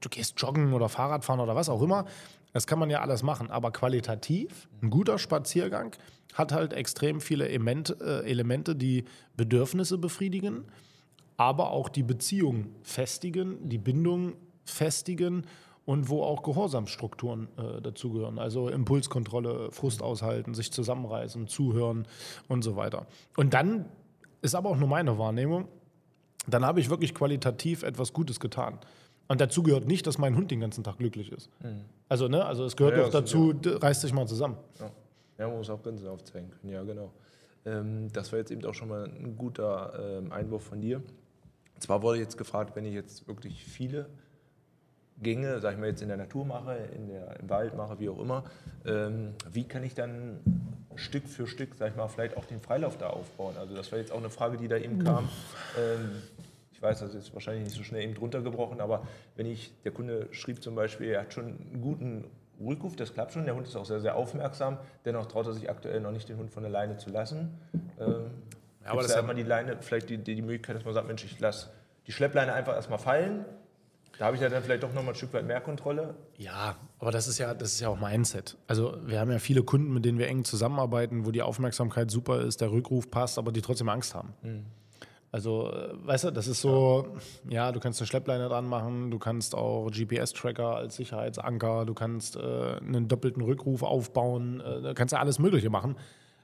du 0.01 0.09
gehst 0.09 0.39
joggen 0.41 0.73
oder 0.73 0.89
Fahrradfahren 0.89 1.39
oder 1.39 1.55
was 1.55 1.69
auch 1.69 1.81
immer. 1.81 2.05
Das 2.53 2.67
kann 2.67 2.79
man 2.79 2.89
ja 2.89 2.99
alles 2.99 3.23
machen. 3.23 3.49
Aber 3.49 3.71
qualitativ, 3.71 4.67
ein 4.81 4.89
guter 4.89 5.17
Spaziergang 5.17 5.95
hat 6.33 6.51
halt 6.51 6.73
extrem 6.73 7.21
viele 7.21 7.47
Elemente, 7.47 7.97
äh, 8.01 8.29
Elemente 8.29 8.75
die 8.75 9.05
Bedürfnisse 9.37 9.97
befriedigen 9.97 10.65
aber 11.41 11.71
auch 11.71 11.89
die 11.89 12.03
Beziehung 12.03 12.67
festigen, 12.83 13.67
die 13.67 13.79
Bindung 13.79 14.33
festigen 14.63 15.47
und 15.85 16.07
wo 16.07 16.21
auch 16.21 16.43
Gehorsamsstrukturen 16.43 17.47
äh, 17.57 17.81
dazugehören. 17.81 18.37
Also 18.37 18.69
Impulskontrolle, 18.69 19.71
Frust 19.71 20.03
aushalten, 20.03 20.53
sich 20.53 20.71
zusammenreißen, 20.71 21.47
zuhören 21.47 22.07
und 22.47 22.61
so 22.61 22.75
weiter. 22.75 23.07
Und 23.35 23.55
dann 23.55 23.85
ist 24.43 24.53
aber 24.53 24.69
auch 24.69 24.77
nur 24.77 24.87
meine 24.87 25.17
Wahrnehmung, 25.17 25.67
dann 26.45 26.63
habe 26.63 26.79
ich 26.79 26.91
wirklich 26.91 27.15
qualitativ 27.15 27.81
etwas 27.81 28.13
Gutes 28.13 28.39
getan. 28.39 28.77
Und 29.27 29.41
dazu 29.41 29.63
gehört 29.63 29.87
nicht, 29.87 30.05
dass 30.05 30.19
mein 30.19 30.35
Hund 30.35 30.51
den 30.51 30.59
ganzen 30.59 30.83
Tag 30.83 30.99
glücklich 30.99 31.31
ist. 31.31 31.49
Mhm. 31.63 31.85
Also, 32.07 32.27
ne, 32.27 32.45
also 32.45 32.65
es 32.65 32.75
gehört 32.75 32.97
ja, 32.97 33.05
auch 33.05 33.09
dazu, 33.09 33.55
ja. 33.65 33.77
reißt 33.77 34.01
sich 34.01 34.13
mal 34.13 34.27
zusammen. 34.27 34.57
Ja. 34.79 34.91
ja, 35.39 35.47
man 35.47 35.57
muss 35.57 35.71
auch 35.71 35.81
Grenzen 35.81 36.07
aufzeigen 36.07 36.51
können, 36.51 36.71
ja, 36.71 36.83
genau. 36.83 37.11
Ähm, 37.65 38.09
das 38.13 38.31
war 38.31 38.37
jetzt 38.37 38.51
eben 38.51 38.63
auch 38.65 38.75
schon 38.75 38.89
mal 38.89 39.05
ein 39.05 39.35
guter 39.35 40.19
ähm, 40.19 40.31
Einwurf 40.31 40.63
von 40.63 40.81
dir. 40.81 41.01
Zwar 41.81 42.03
wurde 42.03 42.19
jetzt 42.19 42.37
gefragt, 42.37 42.75
wenn 42.75 42.85
ich 42.85 42.93
jetzt 42.93 43.27
wirklich 43.27 43.65
viele 43.65 44.07
Gänge, 45.17 45.59
sag 45.59 45.73
ich 45.73 45.79
mal, 45.79 45.87
jetzt 45.87 46.01
in 46.03 46.09
der 46.09 46.17
Natur 46.17 46.45
mache, 46.45 46.75
in 46.95 47.07
der, 47.07 47.39
im 47.39 47.49
Wald 47.49 47.75
mache, 47.75 47.99
wie 47.99 48.07
auch 48.07 48.19
immer, 48.19 48.43
ähm, 48.85 49.33
wie 49.51 49.63
kann 49.63 49.83
ich 49.83 49.95
dann 49.95 50.39
Stück 50.95 51.27
für 51.27 51.47
Stück, 51.47 51.75
sag 51.75 51.89
ich 51.89 51.95
mal, 51.95 52.07
vielleicht 52.07 52.37
auch 52.37 52.45
den 52.45 52.61
Freilauf 52.61 52.97
da 52.97 53.07
aufbauen? 53.09 53.55
Also 53.57 53.75
das 53.75 53.91
war 53.91 53.97
jetzt 53.97 54.11
auch 54.11 54.19
eine 54.19 54.29
Frage, 54.29 54.57
die 54.57 54.67
da 54.67 54.77
eben 54.77 55.03
kam. 55.03 55.27
Ähm, 55.75 56.21
ich 56.71 56.81
weiß, 56.81 56.99
das 56.99 57.15
ist 57.15 57.33
wahrscheinlich 57.33 57.63
nicht 57.63 57.75
so 57.75 57.83
schnell 57.83 58.03
eben 58.03 58.13
drunter 58.13 58.41
gebrochen, 58.41 58.79
aber 58.79 59.07
wenn 59.35 59.47
ich, 59.47 59.73
der 59.83 59.91
Kunde 59.91 60.27
schrieb 60.31 60.61
zum 60.61 60.75
Beispiel, 60.75 61.07
er 61.07 61.21
hat 61.21 61.33
schon 61.33 61.45
einen 61.45 61.81
guten 61.81 62.25
Rückruf, 62.59 62.95
das 62.95 63.13
klappt 63.13 63.33
schon, 63.33 63.45
der 63.45 63.55
Hund 63.55 63.67
ist 63.67 63.75
auch 63.75 63.85
sehr, 63.85 64.01
sehr 64.01 64.15
aufmerksam, 64.15 64.77
dennoch 65.05 65.25
traut 65.25 65.47
er 65.47 65.53
sich 65.53 65.67
aktuell 65.67 65.99
noch 65.99 66.11
nicht, 66.11 66.29
den 66.29 66.37
Hund 66.37 66.51
von 66.51 66.61
der 66.61 66.71
Leine 66.71 66.97
zu 66.97 67.09
lassen. 67.09 67.57
Ähm, 67.99 68.31
ja, 68.83 68.91
aber 68.91 69.01
das 69.01 69.13
ja 69.13 69.19
immer 69.19 69.33
die 69.33 69.43
Leine, 69.43 69.77
vielleicht 69.81 70.09
die, 70.09 70.17
die, 70.17 70.35
die 70.35 70.41
Möglichkeit, 70.41 70.75
dass 70.75 70.85
man 70.85 70.93
sagt, 70.93 71.07
Mensch, 71.07 71.23
ich 71.23 71.39
lasse 71.39 71.69
die 72.07 72.11
Schleppleine 72.11 72.53
einfach 72.53 72.73
erstmal 72.73 72.99
fallen. 72.99 73.45
Da 74.17 74.25
habe 74.25 74.35
ich 74.35 74.41
ja 74.41 74.49
dann 74.49 74.61
vielleicht 74.61 74.83
doch 74.83 74.93
noch 74.93 75.03
mal 75.03 75.09
ein 75.09 75.15
Stück 75.15 75.33
weit 75.33 75.45
mehr 75.45 75.61
Kontrolle. 75.61 76.15
Ja, 76.37 76.75
aber 76.99 77.11
das 77.11 77.27
ist 77.27 77.37
ja, 77.37 77.53
das 77.53 77.73
ist 77.73 77.79
ja 77.79 77.89
auch 77.89 77.99
Mindset. 77.99 78.57
Also 78.67 78.97
wir 79.05 79.19
haben 79.19 79.31
ja 79.31 79.39
viele 79.39 79.63
Kunden, 79.63 79.93
mit 79.93 80.05
denen 80.05 80.19
wir 80.19 80.27
eng 80.27 80.43
zusammenarbeiten, 80.43 81.25
wo 81.25 81.31
die 81.31 81.41
Aufmerksamkeit 81.41 82.11
super 82.11 82.41
ist, 82.41 82.61
der 82.61 82.71
Rückruf 82.71 83.09
passt, 83.09 83.39
aber 83.39 83.51
die 83.51 83.61
trotzdem 83.61 83.89
Angst 83.89 84.13
haben. 84.13 84.33
Mhm. 84.43 84.65
Also, 85.31 85.71
äh, 85.71 85.93
weißt 86.05 86.25
du, 86.25 86.31
das 86.31 86.47
ist 86.47 86.59
so, 86.59 87.07
ja. 87.45 87.67
ja, 87.67 87.71
du 87.71 87.79
kannst 87.79 88.01
eine 88.01 88.07
Schleppleine 88.07 88.49
dran 88.49 88.65
machen, 88.65 89.11
du 89.11 89.17
kannst 89.17 89.55
auch 89.55 89.89
GPS-Tracker 89.89 90.75
als 90.75 90.97
Sicherheitsanker, 90.97 91.85
du 91.85 91.93
kannst 91.93 92.35
äh, 92.35 92.39
einen 92.39 93.07
doppelten 93.07 93.41
Rückruf 93.41 93.81
aufbauen, 93.81 94.59
äh, 94.59 94.81
du 94.81 94.93
kannst 94.93 95.13
ja 95.13 95.19
alles 95.19 95.39
Mögliche 95.39 95.69
machen. 95.69 95.95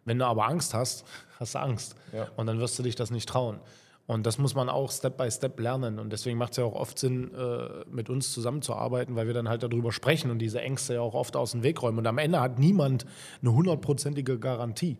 Wenn 0.07 0.17
du 0.17 0.25
aber 0.25 0.47
Angst 0.47 0.73
hast, 0.73 1.05
hast 1.39 1.53
du 1.53 1.59
Angst. 1.59 1.95
Ja. 2.13 2.27
Und 2.37 2.47
dann 2.47 2.59
wirst 2.59 2.79
du 2.79 2.83
dich 2.83 2.95
das 2.95 3.11
nicht 3.11 3.29
trauen. 3.29 3.59
Und 4.07 4.25
das 4.25 4.37
muss 4.37 4.55
man 4.55 4.69
auch 4.69 4.89
Step 4.89 5.17
by 5.17 5.29
Step 5.29 5.59
lernen. 5.59 5.99
Und 5.99 6.11
deswegen 6.11 6.37
macht 6.37 6.51
es 6.51 6.57
ja 6.57 6.63
auch 6.63 6.75
oft 6.75 6.97
Sinn, 6.97 7.33
äh, 7.35 7.83
mit 7.91 8.09
uns 8.09 8.31
zusammenzuarbeiten, 8.31 9.17
weil 9.17 9.27
wir 9.27 9.33
dann 9.33 9.49
halt 9.49 9.63
darüber 9.63 9.91
sprechen 9.91 10.31
und 10.31 10.39
diese 10.39 10.61
Ängste 10.61 10.93
ja 10.93 11.01
auch 11.01 11.13
oft 11.13 11.35
aus 11.35 11.51
dem 11.51 11.61
Weg 11.61 11.81
räumen. 11.83 11.99
Und 11.99 12.07
am 12.07 12.17
Ende 12.17 12.39
hat 12.39 12.57
niemand 12.57 13.05
eine 13.41 13.53
hundertprozentige 13.53 14.39
Garantie. 14.39 14.97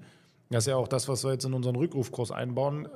Das 0.49 0.65
ist 0.65 0.67
ja 0.67 0.75
auch 0.75 0.89
das, 0.89 1.07
was 1.07 1.23
wir 1.23 1.31
jetzt 1.31 1.45
in 1.45 1.53
unseren 1.53 1.77
Rückrufkurs 1.77 2.31
einbauen. 2.31 2.89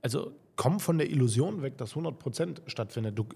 Also 0.00 0.32
komm 0.56 0.80
von 0.80 0.96
der 0.96 1.10
Illusion 1.10 1.60
weg, 1.60 1.76
dass 1.76 1.90
100 1.90 2.18
Prozent 2.18 2.62
stattfindet. 2.66 3.18
Du, 3.18 3.26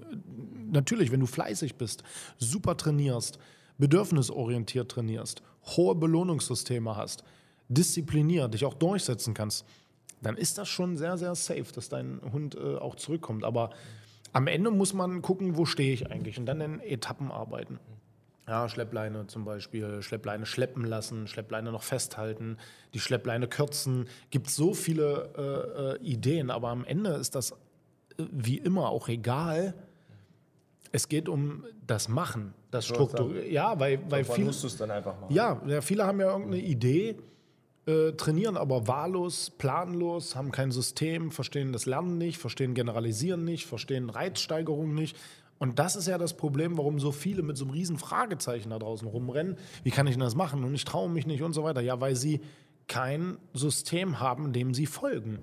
natürlich, 0.71 1.13
wenn 1.13 1.21
du 1.21 1.27
fleißig 1.27 1.77
bist, 1.77 2.03
super 2.39 2.79
trainierst, 2.79 3.39
bedürfnisorientiert 3.77 4.91
trainierst, 4.91 5.43
hohe 5.77 5.95
Belohnungssysteme 5.95 6.97
hast, 6.97 7.25
diszipliniert, 7.73 8.55
dich 8.55 8.65
auch 8.65 8.75
durchsetzen 8.75 9.35
kannst, 9.35 9.67
dann 10.23 10.37
ist 10.37 10.59
das 10.59 10.69
schon 10.69 10.97
sehr, 10.97 11.19
sehr 11.19 11.35
safe, 11.35 11.67
dass 11.75 11.89
dein 11.89 12.21
Hund 12.33 12.55
äh, 12.55 12.77
auch 12.77 12.95
zurückkommt. 12.95 13.45
Aber 13.45 13.71
am 14.33 14.47
Ende 14.47 14.71
muss 14.71 14.95
man 14.95 15.21
gucken, 15.21 15.57
wo 15.57 15.65
stehe 15.65 15.93
ich 15.93 16.11
eigentlich 16.11 16.39
und 16.39 16.47
dann 16.47 16.61
in 16.61 16.81
Etappen 16.81 17.31
arbeiten. 17.31 17.79
Ja, 18.49 18.69
Schleppleine 18.69 19.27
zum 19.29 19.45
Beispiel, 19.45 20.03
Schleppleine 20.03 20.47
schleppen 20.47 20.85
lassen, 20.85 21.29
Schleppleine 21.29 21.71
noch 21.71 21.85
festhalten, 21.85 22.59
die 22.93 22.99
Schleppleine 22.99 23.47
kürzen. 23.47 24.09
Gibt 24.31 24.51
so 24.51 24.75
viele 24.75 25.97
äh, 26.03 26.05
äh, 26.05 26.13
Ideen, 26.13 26.51
aber 26.51 26.69
am 26.69 26.85
Ende 26.85 27.11
ist 27.11 27.35
das 27.35 27.53
äh, 27.53 28.25
wie 28.31 28.59
immer 28.59 28.91
auch 28.91 29.09
egal. 29.09 29.75
Es 30.91 31.09
geht 31.09 31.29
um 31.29 31.65
das 31.87 32.09
Machen, 32.09 32.53
das 32.71 32.85
Struktur. 32.87 33.43
Ja, 33.45 33.79
weil, 33.79 34.01
weil 34.11 34.25
viele. 34.25 34.47
musst 34.47 34.63
du 34.63 34.67
es 34.67 34.77
dann 34.77 34.91
einfach 34.91 35.19
machen. 35.21 35.33
Ja, 35.33 35.63
ja, 35.67 35.81
viele 35.81 36.05
haben 36.05 36.21
ja 36.21 36.31
irgendeine 36.31 36.63
Idee 36.63 37.17
äh, 37.87 38.13
trainieren 38.13 38.57
aber 38.57 38.87
wahllos, 38.87 39.51
planlos, 39.51 40.37
haben 40.37 40.53
kein 40.53 40.71
System, 40.71 41.31
verstehen 41.33 41.73
das 41.73 41.87
Lernen 41.87 42.19
nicht, 42.19 42.39
verstehen 42.39 42.75
Generalisieren 42.75 43.45
nicht, 43.45 43.67
verstehen 43.67 44.11
Reizsteigerung 44.11 44.95
nicht. 44.95 45.17
Und 45.59 45.79
das 45.79 45.95
ist 45.95 46.09
ja 46.09 46.19
das 46.19 46.37
Problem, 46.37 46.77
warum 46.77 46.99
so 46.99 47.13
viele 47.13 47.43
mit 47.43 47.57
so 47.57 47.65
einem 47.65 47.73
riesen 47.73 47.99
Fragezeichen 47.99 48.71
da 48.71 48.79
draußen 48.79 49.07
rumrennen. 49.07 49.57
Wie 49.85 49.91
kann 49.91 50.07
ich 50.07 50.15
denn 50.15 50.21
das 50.21 50.35
machen? 50.35 50.65
Und 50.65 50.75
ich 50.75 50.85
traue 50.85 51.09
mich 51.09 51.27
nicht 51.27 51.43
und 51.43 51.53
so 51.53 51.63
weiter. 51.63 51.81
Ja, 51.81 52.01
weil 52.01 52.17
sie 52.17 52.41
kein 52.89 53.39
System 53.55 54.19
haben, 54.19 54.53
dem 54.53 54.75
sie 54.75 54.87
folgen. 54.87 55.39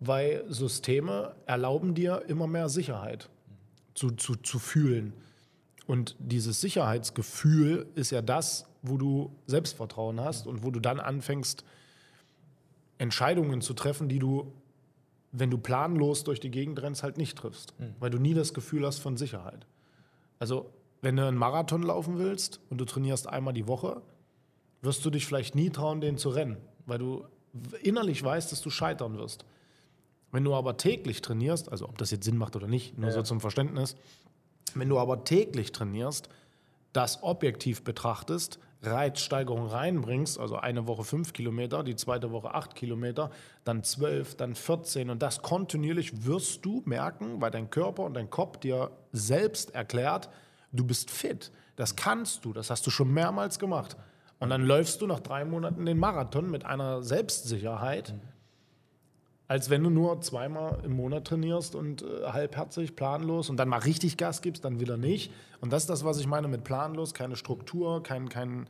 Weil 0.00 0.44
Systeme 0.48 1.34
erlauben 1.46 1.94
dir 1.94 2.24
immer 2.28 2.46
mehr 2.46 2.68
Sicherheit 2.68 3.30
zu, 3.94 4.10
zu, 4.10 4.36
zu 4.36 4.58
fühlen. 4.58 5.14
Und 5.88 6.16
dieses 6.18 6.60
Sicherheitsgefühl 6.60 7.86
ist 7.94 8.10
ja 8.10 8.20
das, 8.20 8.66
wo 8.82 8.98
du 8.98 9.32
Selbstvertrauen 9.46 10.20
hast 10.20 10.46
und 10.46 10.62
wo 10.62 10.70
du 10.70 10.80
dann 10.80 11.00
anfängst, 11.00 11.64
Entscheidungen 12.98 13.62
zu 13.62 13.72
treffen, 13.72 14.06
die 14.06 14.18
du, 14.18 14.52
wenn 15.32 15.50
du 15.50 15.56
planlos 15.56 16.24
durch 16.24 16.40
die 16.40 16.50
Gegend 16.50 16.82
rennst, 16.82 17.02
halt 17.02 17.16
nicht 17.16 17.38
triffst. 17.38 17.72
Mhm. 17.80 17.94
Weil 18.00 18.10
du 18.10 18.18
nie 18.18 18.34
das 18.34 18.52
Gefühl 18.52 18.84
hast 18.84 18.98
von 18.98 19.16
Sicherheit. 19.16 19.66
Also, 20.38 20.70
wenn 21.00 21.16
du 21.16 21.26
einen 21.26 21.38
Marathon 21.38 21.82
laufen 21.82 22.18
willst 22.18 22.60
und 22.68 22.76
du 22.78 22.84
trainierst 22.84 23.26
einmal 23.26 23.54
die 23.54 23.66
Woche, 23.66 24.02
wirst 24.82 25.02
du 25.06 25.10
dich 25.10 25.24
vielleicht 25.24 25.54
nie 25.54 25.70
trauen, 25.70 26.02
den 26.02 26.18
zu 26.18 26.28
rennen, 26.28 26.58
weil 26.84 26.98
du 26.98 27.24
innerlich 27.82 28.22
weißt, 28.22 28.52
dass 28.52 28.60
du 28.60 28.68
scheitern 28.68 29.16
wirst. 29.16 29.46
Wenn 30.32 30.44
du 30.44 30.54
aber 30.54 30.76
täglich 30.76 31.22
trainierst, 31.22 31.72
also 31.72 31.88
ob 31.88 31.96
das 31.96 32.10
jetzt 32.10 32.24
Sinn 32.24 32.36
macht 32.36 32.56
oder 32.56 32.66
nicht, 32.66 32.98
nur 32.98 33.08
ja. 33.08 33.14
so 33.14 33.22
zum 33.22 33.40
Verständnis, 33.40 33.96
Wenn 34.78 34.88
du 34.88 34.98
aber 34.98 35.24
täglich 35.24 35.72
trainierst, 35.72 36.28
das 36.92 37.22
objektiv 37.22 37.82
betrachtest, 37.82 38.58
Reizsteigerung 38.82 39.66
reinbringst, 39.66 40.38
also 40.38 40.56
eine 40.56 40.86
Woche 40.86 41.02
fünf 41.02 41.32
Kilometer, 41.32 41.82
die 41.82 41.96
zweite 41.96 42.30
Woche 42.30 42.54
acht 42.54 42.76
Kilometer, 42.76 43.30
dann 43.64 43.82
zwölf, 43.82 44.36
dann 44.36 44.54
14 44.54 45.10
und 45.10 45.20
das 45.20 45.42
kontinuierlich 45.42 46.24
wirst 46.24 46.64
du 46.64 46.82
merken, 46.84 47.40
weil 47.40 47.50
dein 47.50 47.70
Körper 47.70 48.04
und 48.04 48.14
dein 48.14 48.30
Kopf 48.30 48.58
dir 48.58 48.90
selbst 49.12 49.74
erklärt, 49.74 50.28
du 50.72 50.84
bist 50.84 51.10
fit. 51.10 51.50
Das 51.74 51.96
kannst 51.96 52.44
du, 52.44 52.52
das 52.52 52.70
hast 52.70 52.86
du 52.86 52.90
schon 52.90 53.12
mehrmals 53.12 53.58
gemacht. 53.58 53.96
Und 54.38 54.50
dann 54.50 54.62
läufst 54.62 55.00
du 55.00 55.06
nach 55.08 55.20
drei 55.20 55.44
Monaten 55.44 55.84
den 55.84 55.98
Marathon 55.98 56.48
mit 56.48 56.64
einer 56.64 57.02
Selbstsicherheit, 57.02 58.14
als 59.48 59.70
wenn 59.70 59.82
du 59.82 59.88
nur 59.88 60.20
zweimal 60.20 60.78
im 60.84 60.92
Monat 60.92 61.26
trainierst 61.26 61.74
und 61.74 62.02
äh, 62.02 62.26
halbherzig, 62.26 62.94
planlos 62.94 63.48
und 63.48 63.56
dann 63.56 63.68
mal 63.68 63.78
richtig 63.78 64.18
Gas 64.18 64.42
gibst, 64.42 64.64
dann 64.64 64.78
wieder 64.78 64.98
nicht. 64.98 65.32
Und 65.60 65.72
das 65.72 65.84
ist 65.84 65.90
das, 65.90 66.04
was 66.04 66.20
ich 66.20 66.26
meine 66.26 66.48
mit 66.48 66.64
planlos, 66.64 67.14
keine 67.14 67.34
Struktur, 67.34 68.02
kein, 68.02 68.28
kein 68.28 68.68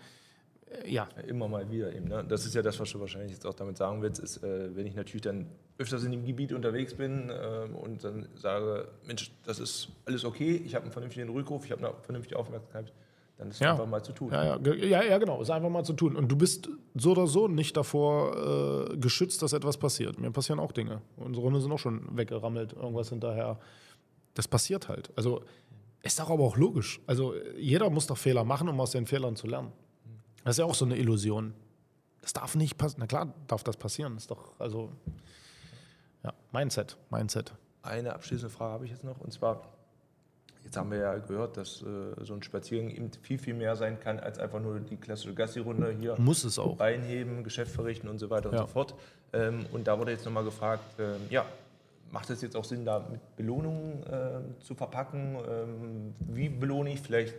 äh, 0.84 0.88
ja. 0.88 1.08
Immer 1.26 1.48
mal 1.48 1.68
wieder 1.68 1.92
eben. 1.92 2.06
Ne? 2.06 2.24
Das 2.26 2.46
ist 2.46 2.54
ja 2.54 2.62
das, 2.62 2.78
was 2.78 2.90
du 2.92 3.00
wahrscheinlich 3.00 3.32
jetzt 3.32 3.44
auch 3.44 3.54
damit 3.54 3.76
sagen 3.76 4.02
willst, 4.02 4.20
ist, 4.20 4.42
äh, 4.44 4.74
wenn 4.76 4.86
ich 4.86 4.94
natürlich 4.94 5.22
dann 5.22 5.46
öfters 5.78 6.04
in 6.04 6.12
dem 6.12 6.24
Gebiet 6.24 6.52
unterwegs 6.52 6.94
bin 6.94 7.28
äh, 7.28 7.66
und 7.74 8.04
dann 8.04 8.28
sage, 8.36 8.86
Mensch, 9.04 9.32
das 9.44 9.58
ist 9.58 9.88
alles 10.06 10.24
okay, 10.24 10.62
ich 10.64 10.76
habe 10.76 10.84
einen 10.84 10.92
vernünftigen 10.92 11.28
Rückruf, 11.28 11.64
ich 11.64 11.72
habe 11.72 11.86
eine 11.86 11.96
vernünftige 12.02 12.38
Aufmerksamkeit, 12.38 12.92
dann 13.38 13.50
ist 13.50 13.60
Ja. 13.60 13.72
einfach 13.72 13.86
mal 13.86 14.02
zu 14.02 14.12
tun. 14.12 14.30
Ja, 14.32 14.56
ja, 14.58 14.74
ja, 14.74 15.02
ja, 15.02 15.18
genau. 15.18 15.40
Ist 15.40 15.50
einfach 15.50 15.70
mal 15.70 15.84
zu 15.84 15.92
tun. 15.94 16.16
Und 16.16 16.28
du 16.28 16.36
bist 16.36 16.68
so 16.94 17.12
oder 17.12 17.26
so 17.26 17.48
nicht 17.48 17.76
davor 17.76 18.90
äh, 18.92 18.96
geschützt, 18.96 19.40
dass 19.42 19.52
etwas 19.52 19.76
passiert. 19.78 20.18
Mir 20.18 20.30
passieren 20.30 20.58
auch 20.60 20.72
Dinge. 20.72 21.00
Unsere 21.16 21.46
Hunde 21.46 21.60
sind 21.60 21.70
auch 21.72 21.78
schon 21.78 22.16
weggerammelt, 22.16 22.72
irgendwas 22.74 23.08
hinterher. 23.10 23.58
Das 24.34 24.46
passiert 24.48 24.88
halt. 24.88 25.10
Also 25.16 25.42
ist 26.02 26.18
doch 26.18 26.30
aber 26.30 26.44
auch 26.44 26.56
logisch. 26.56 27.00
Also 27.06 27.34
jeder 27.56 27.90
muss 27.90 28.06
doch 28.06 28.18
Fehler 28.18 28.44
machen, 28.44 28.68
um 28.68 28.80
aus 28.80 28.90
den 28.90 29.06
Fehlern 29.06 29.36
zu 29.36 29.46
lernen. 29.46 29.72
Das 30.44 30.54
ist 30.54 30.58
ja 30.58 30.64
auch 30.64 30.74
so 30.74 30.84
eine 30.84 30.96
Illusion. 30.96 31.54
Das 32.20 32.32
darf 32.32 32.54
nicht 32.56 32.76
passieren. 32.76 33.00
Na 33.00 33.06
klar, 33.06 33.34
darf 33.46 33.62
das 33.64 33.76
passieren. 33.76 34.16
Ist 34.16 34.30
doch, 34.30 34.52
also, 34.58 34.90
ja, 36.24 36.32
Mindset, 36.52 36.96
Mindset. 37.10 37.52
Eine 37.82 38.14
abschließende 38.14 38.50
Frage 38.52 38.72
habe 38.72 38.84
ich 38.84 38.90
jetzt 38.90 39.04
noch 39.04 39.20
und 39.20 39.32
zwar, 39.32 39.62
jetzt 40.64 40.76
haben 40.76 40.90
wir 40.90 40.98
ja 40.98 41.18
gehört, 41.18 41.56
dass 41.56 41.82
äh, 41.82 42.24
so 42.24 42.34
ein 42.34 42.42
Spaziergang 42.42 42.90
eben 42.90 43.10
viel, 43.22 43.38
viel 43.38 43.54
mehr 43.54 43.76
sein 43.76 43.98
kann 44.00 44.18
als 44.20 44.38
einfach 44.38 44.60
nur 44.60 44.80
die 44.80 44.96
klassische 44.96 45.34
Gassi-Runde 45.34 45.94
hier. 45.98 46.14
Muss 46.18 46.44
es 46.44 46.58
auch. 46.58 46.76
Bein 46.76 47.02
heben, 47.02 47.44
Geschäft 47.44 47.72
verrichten 47.72 48.08
und 48.08 48.18
so 48.18 48.30
weiter 48.30 48.48
und 48.50 48.54
Ja. 48.56 48.62
so 48.62 48.66
fort. 48.68 48.94
Ähm, 49.32 49.66
und 49.72 49.86
da 49.86 49.98
wurde 49.98 50.12
jetzt 50.12 50.24
nochmal 50.24 50.44
gefragt, 50.44 50.82
ähm, 50.98 51.20
ja, 51.30 51.44
macht 52.10 52.30
es 52.30 52.40
jetzt 52.42 52.56
auch 52.56 52.64
Sinn, 52.64 52.84
da 52.84 53.00
mit 53.10 53.20
Belohnungen 53.36 54.02
ähm, 54.10 54.54
zu 54.60 54.74
verpacken? 54.74 55.36
Ähm, 55.48 56.14
wie 56.20 56.48
belohne 56.48 56.90
ich 56.92 57.00
vielleicht, 57.00 57.34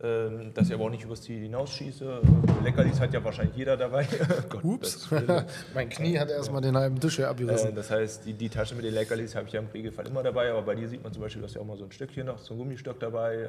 dass 0.00 0.68
ich 0.68 0.74
aber 0.74 0.84
auch 0.84 0.90
nicht 0.90 1.04
übers 1.04 1.20
Ziel 1.20 1.40
hinausschieße? 1.42 2.22
Leckerlis 2.64 2.98
hat 3.00 3.12
ja 3.12 3.22
wahrscheinlich 3.22 3.56
jeder 3.56 3.76
dabei. 3.76 4.06
Gott, 4.48 4.64
Ups. 4.64 5.08
mein 5.74 5.88
Knie 5.90 6.18
hat 6.18 6.30
erstmal 6.30 6.62
den 6.62 6.76
halben 6.76 6.98
Tisch 6.98 7.16
hier 7.16 7.28
abgerissen. 7.28 7.70
Äh, 7.70 7.74
das 7.74 7.90
heißt, 7.90 8.24
die, 8.24 8.32
die 8.32 8.48
Tasche 8.48 8.74
mit 8.74 8.84
den 8.84 8.94
Leckerlis 8.94 9.34
habe 9.34 9.46
ich 9.46 9.52
ja 9.52 9.60
im 9.60 9.66
Regelfall 9.66 10.06
immer 10.06 10.22
dabei, 10.22 10.50
aber 10.52 10.62
bei 10.62 10.74
dir 10.74 10.88
sieht 10.88 11.02
man 11.02 11.12
zum 11.12 11.22
Beispiel, 11.22 11.42
du 11.42 11.46
hast 11.48 11.54
ja 11.54 11.60
auch 11.60 11.66
mal 11.66 11.76
so 11.76 11.84
ein 11.84 11.92
Stückchen 11.92 12.26
noch, 12.26 12.38
so 12.38 12.54
ein 12.54 12.58
Gummistock 12.58 12.98
dabei. 12.98 13.48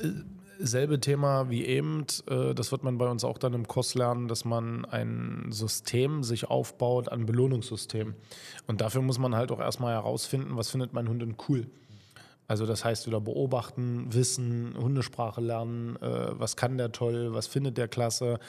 Ähm, 0.00 0.24
selbe 0.58 1.00
Thema 1.00 1.50
wie 1.50 1.64
eben. 1.66 2.06
äh, 2.28 2.54
Das 2.54 2.72
wird 2.72 2.82
man 2.82 2.98
bei 2.98 3.08
uns 3.08 3.24
auch 3.24 3.38
dann 3.38 3.54
im 3.54 3.66
Kurs 3.66 3.94
lernen, 3.94 4.28
dass 4.28 4.44
man 4.44 4.84
ein 4.86 5.46
System 5.50 6.22
sich 6.22 6.48
aufbaut, 6.48 7.10
ein 7.10 7.26
Belohnungssystem. 7.26 8.14
Und 8.66 8.80
dafür 8.80 9.02
muss 9.02 9.18
man 9.18 9.34
halt 9.34 9.52
auch 9.52 9.60
erstmal 9.60 9.92
herausfinden, 9.94 10.56
was 10.56 10.70
findet 10.70 10.92
mein 10.92 11.08
Hund 11.08 11.22
denn 11.22 11.36
cool. 11.48 11.66
Also 12.50 12.66
das 12.66 12.84
heißt 12.84 13.06
wieder 13.06 13.20
beobachten, 13.20 14.12
wissen, 14.12 14.74
Hundesprache 14.76 15.40
lernen, 15.40 15.94
äh, 16.02 16.30
was 16.32 16.56
kann 16.56 16.78
der 16.78 16.90
toll, 16.90 17.32
was 17.32 17.46
findet 17.46 17.78
der 17.78 17.86
klasse. 17.86 18.40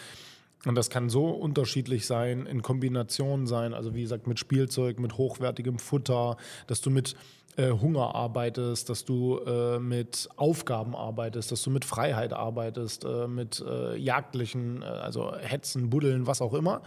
Und 0.66 0.74
das 0.74 0.90
kann 0.90 1.08
so 1.08 1.30
unterschiedlich 1.30 2.08
sein, 2.08 2.48
in 2.48 2.64
Kombination 2.64 3.46
sein, 3.46 3.76
also 3.76 3.94
wie 3.94 4.02
gesagt 4.02 4.26
mit 4.26 4.40
Spielzeug, 4.40 5.00
mit 5.00 5.20
hochwertigem 5.20 5.78
Futter, 5.78 6.38
dass 6.66 6.82
du 6.82 6.90
mit 6.90 7.16
äh, 7.58 7.70
Hunger 7.70 8.16
arbeitest, 8.16 8.90
dass 8.90 9.06
du 9.06 9.38
äh, 9.38 9.78
mit 9.78 10.30
Aufgaben 10.36 10.96
arbeitest, 10.96 11.52
dass 11.52 11.62
du 11.62 11.70
mit 11.70 11.86
Freiheit 11.86 12.34
arbeitest, 12.34 13.06
äh, 13.06 13.28
mit 13.28 13.64
äh, 13.64 13.98
jagdlichen, 13.98 14.82
äh, 14.82 14.86
also 14.86 15.32
Hetzen, 15.36 15.92
Buddeln, 15.92 16.26
was 16.26 16.42
auch 16.42 16.56
immer. 16.56 16.82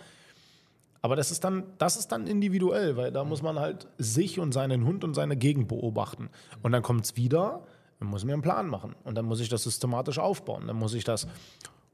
Aber 1.05 1.17
das 1.17 1.31
ist 1.31 1.45
dann, 1.45 1.65
das 1.77 1.99
ist 1.99 2.13
dann 2.13 2.27
individuell, 2.27 2.97
weil 2.97 3.13
da 3.13 3.25
muss 3.25 3.43
man 3.43 3.59
halt 3.59 3.89
sich 3.99 4.41
und 4.41 4.53
seinen 4.53 4.87
Hund 4.87 5.05
und 5.05 5.13
seine 5.13 5.37
Gegend 5.37 5.69
beobachten. 5.69 6.31
Und 6.63 6.73
dann 6.73 6.83
kommt 6.83 7.05
es 7.05 7.15
wieder, 7.15 7.63
dann 7.99 8.09
muss 8.09 8.23
ich 8.23 8.27
mir 8.27 8.33
einen 8.33 8.41
Plan 8.41 8.67
machen. 8.69 8.97
Und 9.05 9.15
dann 9.15 9.27
muss 9.27 9.41
ich 9.41 9.51
das 9.51 9.65
systematisch 9.65 10.19
aufbauen. 10.19 10.67
Dann 10.67 10.77
muss 10.77 10.95
ich 10.95 11.05
das 11.05 11.29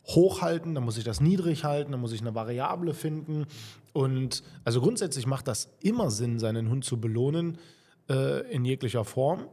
hochhalten, 0.06 0.76
dann 0.76 0.84
muss 0.84 0.96
ich 0.96 1.02
das 1.02 1.20
niedrig 1.20 1.64
halten, 1.64 1.90
dann 1.90 2.00
muss 2.00 2.12
ich 2.12 2.20
eine 2.20 2.36
Variable 2.36 2.94
finden. 2.94 3.46
Und 3.92 4.44
also 4.62 4.80
grundsätzlich 4.80 5.26
macht 5.26 5.48
das 5.48 5.72
immer 5.80 6.12
Sinn, 6.12 6.38
seinen 6.38 6.70
Hund 6.70 6.84
zu 6.84 7.00
belohnen 7.00 7.58
äh, 8.08 8.48
in 8.52 8.64
jeglicher 8.64 9.04
Form. 9.04 9.48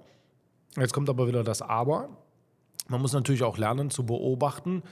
Jetzt 0.75 0.93
kommt 0.93 1.09
aber 1.09 1.27
wieder 1.27 1.43
das 1.43 1.63
Aber. 1.63 2.09
Man 2.89 3.01
muss 3.01 3.13
natürlich 3.13 3.41
auch 3.41 3.57
lernen 3.57 3.89
zu 3.89 4.05
beobachten, 4.05 4.83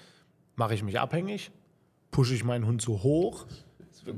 mache 0.56 0.74
ich 0.74 0.82
mich 0.82 1.00
abhängig, 1.00 1.52
pushe 2.10 2.34
ich 2.34 2.44
meinen 2.44 2.66
Hund 2.66 2.82
zu 2.82 3.04
hoch, 3.04 3.46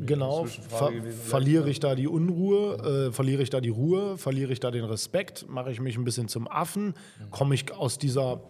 genau, 0.06 0.46
ver 0.46 0.92
gewesen 0.92 1.20
verliere 1.22 1.70
ich 1.70 1.80
da 1.80 1.96
die 1.96 2.08
Unruhe, 2.08 3.08
äh, 3.08 3.12
verliere 3.12 3.44
ich 3.44 3.50
da 3.50 3.62
die 3.62 3.70
Ruhe, 3.70 4.18
verliere 4.18 4.52
ich 4.52 4.60
da 4.60 4.72
den 4.72 4.86
Respekt, 4.86 5.48
mache 5.50 5.72
ich 5.72 5.80
mich 5.80 5.98
ein 5.98 6.04
bisschen 6.04 6.28
zum 6.28 6.48
Affen, 6.48 6.94
komme 7.32 7.56
ich 7.56 7.72
aus 7.74 7.98
dieser 7.98 8.42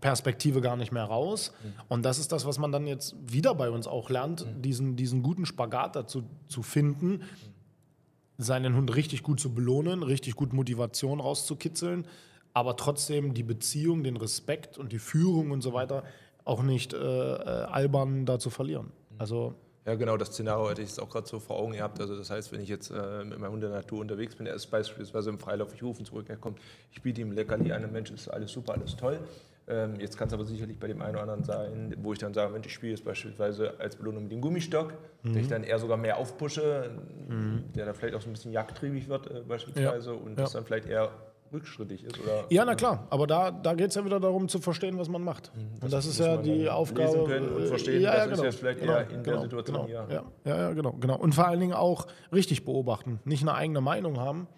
Perspektive 0.00 0.60
gar 0.60 0.76
nicht 0.76 0.92
mehr 0.92 1.04
raus. 1.04 1.52
Und 1.88 2.04
das 2.04 2.18
ist 2.18 2.32
das, 2.32 2.44
was 2.44 2.58
man 2.58 2.72
dann 2.72 2.86
jetzt 2.86 3.14
wieder 3.24 3.54
bei 3.54 3.70
uns 3.70 3.86
auch 3.86 4.10
lernt, 4.10 4.44
diesen, 4.58 4.96
diesen 4.96 5.22
guten 5.22 5.46
Spagat 5.46 5.96
dazu 5.96 6.24
zu 6.48 6.62
finden, 6.62 7.22
seinen 8.36 8.76
Hund 8.76 8.94
richtig 8.94 9.22
gut 9.22 9.40
zu 9.40 9.54
belohnen, 9.54 10.02
richtig 10.02 10.34
gut 10.34 10.52
Motivation 10.52 11.20
rauszukitzeln, 11.20 12.06
aber 12.52 12.76
trotzdem 12.76 13.32
die 13.32 13.44
Beziehung, 13.44 14.02
den 14.02 14.16
Respekt 14.16 14.76
und 14.76 14.92
die 14.92 14.98
Führung 14.98 15.52
und 15.52 15.62
so 15.62 15.72
weiter 15.72 16.02
auch 16.44 16.62
nicht 16.62 16.92
äh, 16.92 16.96
äh, 16.98 17.64
albern 17.64 18.26
da 18.26 18.38
zu 18.38 18.50
verlieren. 18.50 18.90
Also 19.18 19.54
Ja, 19.84 19.96
genau, 19.96 20.16
das 20.16 20.28
Szenario 20.28 20.70
hätte 20.70 20.82
ich 20.82 20.88
jetzt 20.90 21.00
auch 21.00 21.10
gerade 21.10 21.26
so 21.26 21.40
vor 21.40 21.58
Augen 21.58 21.72
gehabt. 21.72 22.00
Also 22.00 22.16
das 22.16 22.30
heißt, 22.30 22.52
wenn 22.52 22.60
ich 22.60 22.68
jetzt 22.68 22.90
äh, 22.90 23.24
mit 23.24 23.38
meinem 23.40 23.52
Hund 23.52 23.64
in 23.64 23.70
der 23.70 23.78
Natur 23.80 24.00
unterwegs 24.00 24.36
bin, 24.36 24.46
er 24.46 24.54
ist 24.54 24.66
beispielsweise 24.68 25.30
im 25.30 25.38
Freilauf, 25.40 25.74
ich 25.74 25.82
rufe 25.82 26.00
ihn 26.02 26.06
zurück, 26.06 26.26
er 26.28 26.36
kommt, 26.36 26.60
ich 26.92 27.02
biete 27.02 27.20
ihm 27.20 27.32
Leckerli 27.32 27.72
an, 27.72 27.90
Mensch, 27.90 28.10
ist 28.12 28.28
alles 28.28 28.52
super, 28.52 28.74
alles 28.74 28.94
toll. 28.94 29.18
Ähm, 29.68 29.98
jetzt 29.98 30.16
kann 30.16 30.28
es 30.28 30.34
aber 30.34 30.44
sicherlich 30.44 30.78
bei 30.78 30.86
dem 30.88 31.00
einen 31.02 31.12
oder 31.14 31.22
anderen 31.22 31.42
sein, 31.44 31.94
wo 31.98 32.12
ich 32.12 32.18
dann 32.20 32.32
sage, 32.34 32.52
Mensch, 32.52 32.66
ich 32.66 32.74
spiele 32.74 32.92
jetzt 32.92 33.04
beispielsweise 33.04 33.74
als 33.80 33.96
Belohnung 33.96 34.24
mit 34.24 34.32
dem 34.32 34.40
Gummistock, 34.40 34.92
Mhm. 35.24 35.32
der 35.34 35.42
ich 35.42 35.48
dann 35.48 35.62
eher 35.64 35.78
sogar 35.78 35.96
mehr 35.96 36.16
aufpushe, 36.16 36.90
der 37.76 37.86
dann 37.86 37.94
vielleicht 37.94 38.14
auch 38.16 38.20
so 38.20 38.28
ein 38.28 38.32
bisschen 38.32 38.52
jagdtriebig 38.52 39.08
wird 39.08 39.30
äh, 39.30 39.40
beispielsweise 39.46 40.14
und 40.14 40.36
das 40.36 40.52
Ja. 40.52 40.58
dann 40.58 40.66
vielleicht 40.66 40.86
eher 40.86 41.10
rückschrittig 41.52 42.04
ist. 42.04 42.20
Oder 42.20 42.44
ja, 42.50 42.64
na 42.64 42.74
klar, 42.74 43.06
aber 43.10 43.26
da, 43.26 43.50
da 43.50 43.74
geht 43.74 43.90
es 43.90 43.94
ja 43.94 44.04
wieder 44.04 44.20
darum 44.20 44.48
zu 44.48 44.58
verstehen, 44.60 44.98
was 44.98 45.08
man 45.08 45.22
macht. 45.22 45.52
und 45.80 45.92
das 45.92 46.06
ist 46.06 46.18
ja 46.18 46.36
die 46.36 46.68
Aufgabe. 46.68 47.12
lesen 47.12 47.26
können 47.26 47.48
und 47.48 47.66
verstehen, 47.66 48.02
ja, 48.02 48.14
ja, 48.14 48.24
ist 48.24 48.30
genau, 48.30 48.44
jetzt 48.44 48.58
vielleicht 48.58 48.80
genau, 48.80 48.92
eher 48.92 49.10
in 49.10 49.22
der 49.22 49.22
genau, 49.22 49.42
Situation 49.42 49.76
genau, 49.76 49.86
hier. 49.86 50.06
Ja, 50.10 50.24
ja, 50.44 50.58
ja, 50.58 50.72
genau, 50.72 50.92
genau. 50.92 51.16
Und 51.16 51.34
vor 51.34 51.46
allen 51.46 51.60
Dingen 51.60 51.74
auch 51.74 52.06
richtig 52.32 52.64
beobachten, 52.64 53.20
nicht 53.24 53.42
eine 53.42 53.54
eigene 53.54 53.80
Meinung 53.80 54.18
haben. 54.18 54.48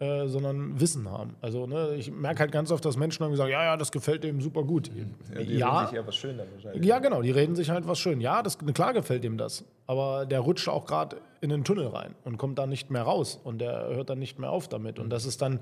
Äh, 0.00 0.26
sondern 0.26 0.80
Wissen 0.80 1.08
haben. 1.08 1.36
Also 1.40 1.68
ne, 1.68 1.94
ich 1.96 2.10
merke 2.10 2.40
halt 2.40 2.50
ganz 2.50 2.72
oft, 2.72 2.84
dass 2.84 2.96
Menschen 2.96 3.22
dann 3.22 3.36
sagen, 3.36 3.52
ja, 3.52 3.62
ja, 3.62 3.76
das 3.76 3.92
gefällt 3.92 4.24
dem 4.24 4.40
super 4.40 4.64
gut. 4.64 4.90
Ja, 5.32 5.40
die 5.40 5.56
ja, 5.56 5.68
reden 5.68 5.86
sich 5.86 5.96
eher 5.96 6.06
was 6.08 6.16
schön 6.16 6.36
dann 6.36 6.48
wahrscheinlich. 6.52 6.84
Ja, 6.84 6.98
genau, 6.98 7.22
die 7.22 7.30
reden 7.30 7.54
sich 7.54 7.70
halt 7.70 7.86
was 7.86 8.00
schön. 8.00 8.20
Ja, 8.20 8.42
das, 8.42 8.58
klar 8.58 8.92
gefällt 8.92 9.24
ihm 9.24 9.38
das. 9.38 9.64
Aber 9.86 10.26
der 10.26 10.40
rutscht 10.40 10.68
auch 10.68 10.84
gerade 10.84 11.18
in 11.40 11.50
den 11.50 11.62
Tunnel 11.62 11.86
rein 11.86 12.16
und 12.24 12.38
kommt 12.38 12.58
da 12.58 12.66
nicht 12.66 12.90
mehr 12.90 13.02
raus. 13.02 13.38
Und 13.44 13.60
der 13.60 13.86
hört 13.94 14.10
dann 14.10 14.18
nicht 14.18 14.36
mehr 14.40 14.50
auf 14.50 14.66
damit. 14.66 14.98
Und 14.98 15.10
das 15.10 15.26
ist 15.26 15.40
dann 15.40 15.60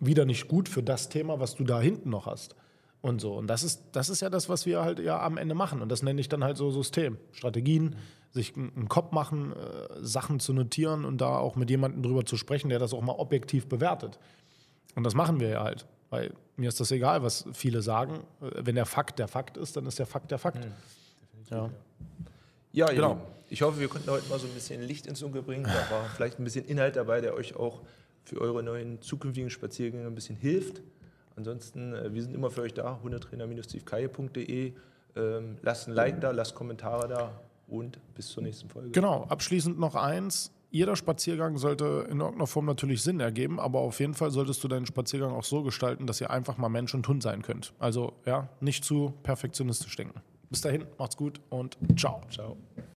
wieder 0.00 0.24
nicht 0.24 0.48
gut 0.48 0.68
für 0.68 0.82
das 0.82 1.08
Thema, 1.08 1.40
was 1.40 1.54
du 1.54 1.64
da 1.64 1.80
hinten 1.80 2.10
noch 2.10 2.26
hast. 2.26 2.56
Und 3.02 3.20
so. 3.20 3.34
Und 3.34 3.46
das 3.46 3.62
ist, 3.62 3.82
das 3.92 4.10
ist 4.10 4.20
ja 4.20 4.28
das, 4.28 4.48
was 4.48 4.66
wir 4.66 4.82
halt 4.82 4.98
ja 4.98 5.22
am 5.22 5.38
Ende 5.38 5.54
machen. 5.54 5.80
Und 5.80 5.88
das 5.90 6.02
nenne 6.02 6.20
ich 6.20 6.28
dann 6.28 6.44
halt 6.44 6.56
so 6.58 6.70
System. 6.70 7.16
Strategien, 7.32 7.96
sich 8.30 8.54
einen 8.56 8.88
Kopf 8.88 9.12
machen, 9.12 9.52
äh, 9.52 9.56
Sachen 10.02 10.38
zu 10.38 10.52
notieren 10.52 11.04
und 11.06 11.18
da 11.20 11.38
auch 11.38 11.56
mit 11.56 11.70
jemandem 11.70 12.02
drüber 12.02 12.24
zu 12.26 12.36
sprechen, 12.36 12.68
der 12.68 12.78
das 12.78 12.92
auch 12.92 13.00
mal 13.00 13.12
objektiv 13.14 13.68
bewertet. 13.68 14.18
Und 14.96 15.04
das 15.04 15.14
machen 15.14 15.40
wir 15.40 15.48
ja 15.48 15.62
halt. 15.64 15.86
Weil 16.10 16.32
mir 16.56 16.68
ist 16.68 16.78
das 16.80 16.90
egal, 16.90 17.22
was 17.22 17.46
viele 17.52 17.80
sagen. 17.80 18.20
Äh, 18.42 18.50
Wenn 18.66 18.74
der 18.74 18.86
Fakt 18.86 19.18
der 19.18 19.28
Fakt 19.28 19.56
ist, 19.56 19.76
dann 19.76 19.86
ist 19.86 19.98
der 19.98 20.06
Fakt 20.06 20.30
der 20.30 20.38
Fakt. 20.38 20.66
ja. 21.50 21.70
Ja, 22.72 22.86
Genau. 22.86 23.14
genau. 23.14 23.26
Ich 23.48 23.62
hoffe, 23.62 23.80
wir 23.80 23.88
konnten 23.88 24.08
heute 24.10 24.28
mal 24.28 24.38
so 24.38 24.46
ein 24.46 24.52
bisschen 24.54 24.80
Licht 24.82 25.06
ins 25.06 25.20
Dunkel 25.20 25.42
bringen. 25.42 25.64
Da 25.64 25.90
war 25.90 26.04
vielleicht 26.14 26.38
ein 26.38 26.44
bisschen 26.44 26.64
Inhalt 26.66 26.94
dabei, 26.96 27.20
der 27.20 27.34
euch 27.34 27.56
auch 27.56 27.80
für 28.24 28.40
eure 28.40 28.62
neuen 28.62 29.00
zukünftigen 29.02 29.50
Spaziergänge 29.50 30.06
ein 30.06 30.14
bisschen 30.14 30.36
hilft. 30.36 30.82
Ansonsten, 31.36 31.94
äh, 31.94 32.12
wir 32.12 32.22
sind 32.22 32.34
immer 32.34 32.50
für 32.50 32.62
euch 32.62 32.74
da, 32.74 33.00
hundetrainer-stevekaye.de. 33.02 34.72
Ähm, 35.16 35.56
lasst 35.62 35.88
ein 35.88 35.94
Like 35.94 36.20
da, 36.20 36.30
lasst 36.30 36.54
Kommentare 36.54 37.08
da 37.08 37.40
und 37.66 37.98
bis 38.14 38.28
zur 38.28 38.42
nächsten 38.42 38.68
Folge. 38.68 38.90
Genau, 38.90 39.24
abschließend 39.28 39.78
noch 39.78 39.94
eins. 39.94 40.52
jeder 40.70 40.94
Spaziergang 40.96 41.58
sollte 41.58 42.06
in 42.10 42.20
irgendeiner 42.20 42.46
Form 42.46 42.66
natürlich 42.66 43.02
Sinn 43.02 43.18
ergeben, 43.20 43.58
aber 43.58 43.80
auf 43.80 43.98
jeden 44.00 44.14
Fall 44.14 44.30
solltest 44.30 44.62
du 44.62 44.68
deinen 44.68 44.86
Spaziergang 44.86 45.32
auch 45.32 45.44
so 45.44 45.62
gestalten, 45.62 46.06
dass 46.06 46.20
ihr 46.20 46.30
einfach 46.30 46.58
mal 46.58 46.68
Mensch 46.68 46.94
und 46.94 47.06
Hund 47.08 47.22
sein 47.22 47.42
könnt. 47.42 47.72
Also 47.78 48.12
ja, 48.26 48.48
nicht 48.60 48.84
zu 48.84 49.14
perfektionistisch 49.22 49.96
denken. 49.96 50.20
Bis 50.48 50.60
dahin, 50.60 50.86
macht's 50.98 51.16
gut 51.16 51.40
und 51.48 51.76
ciao. 51.96 52.20
Ciao. 52.30 52.56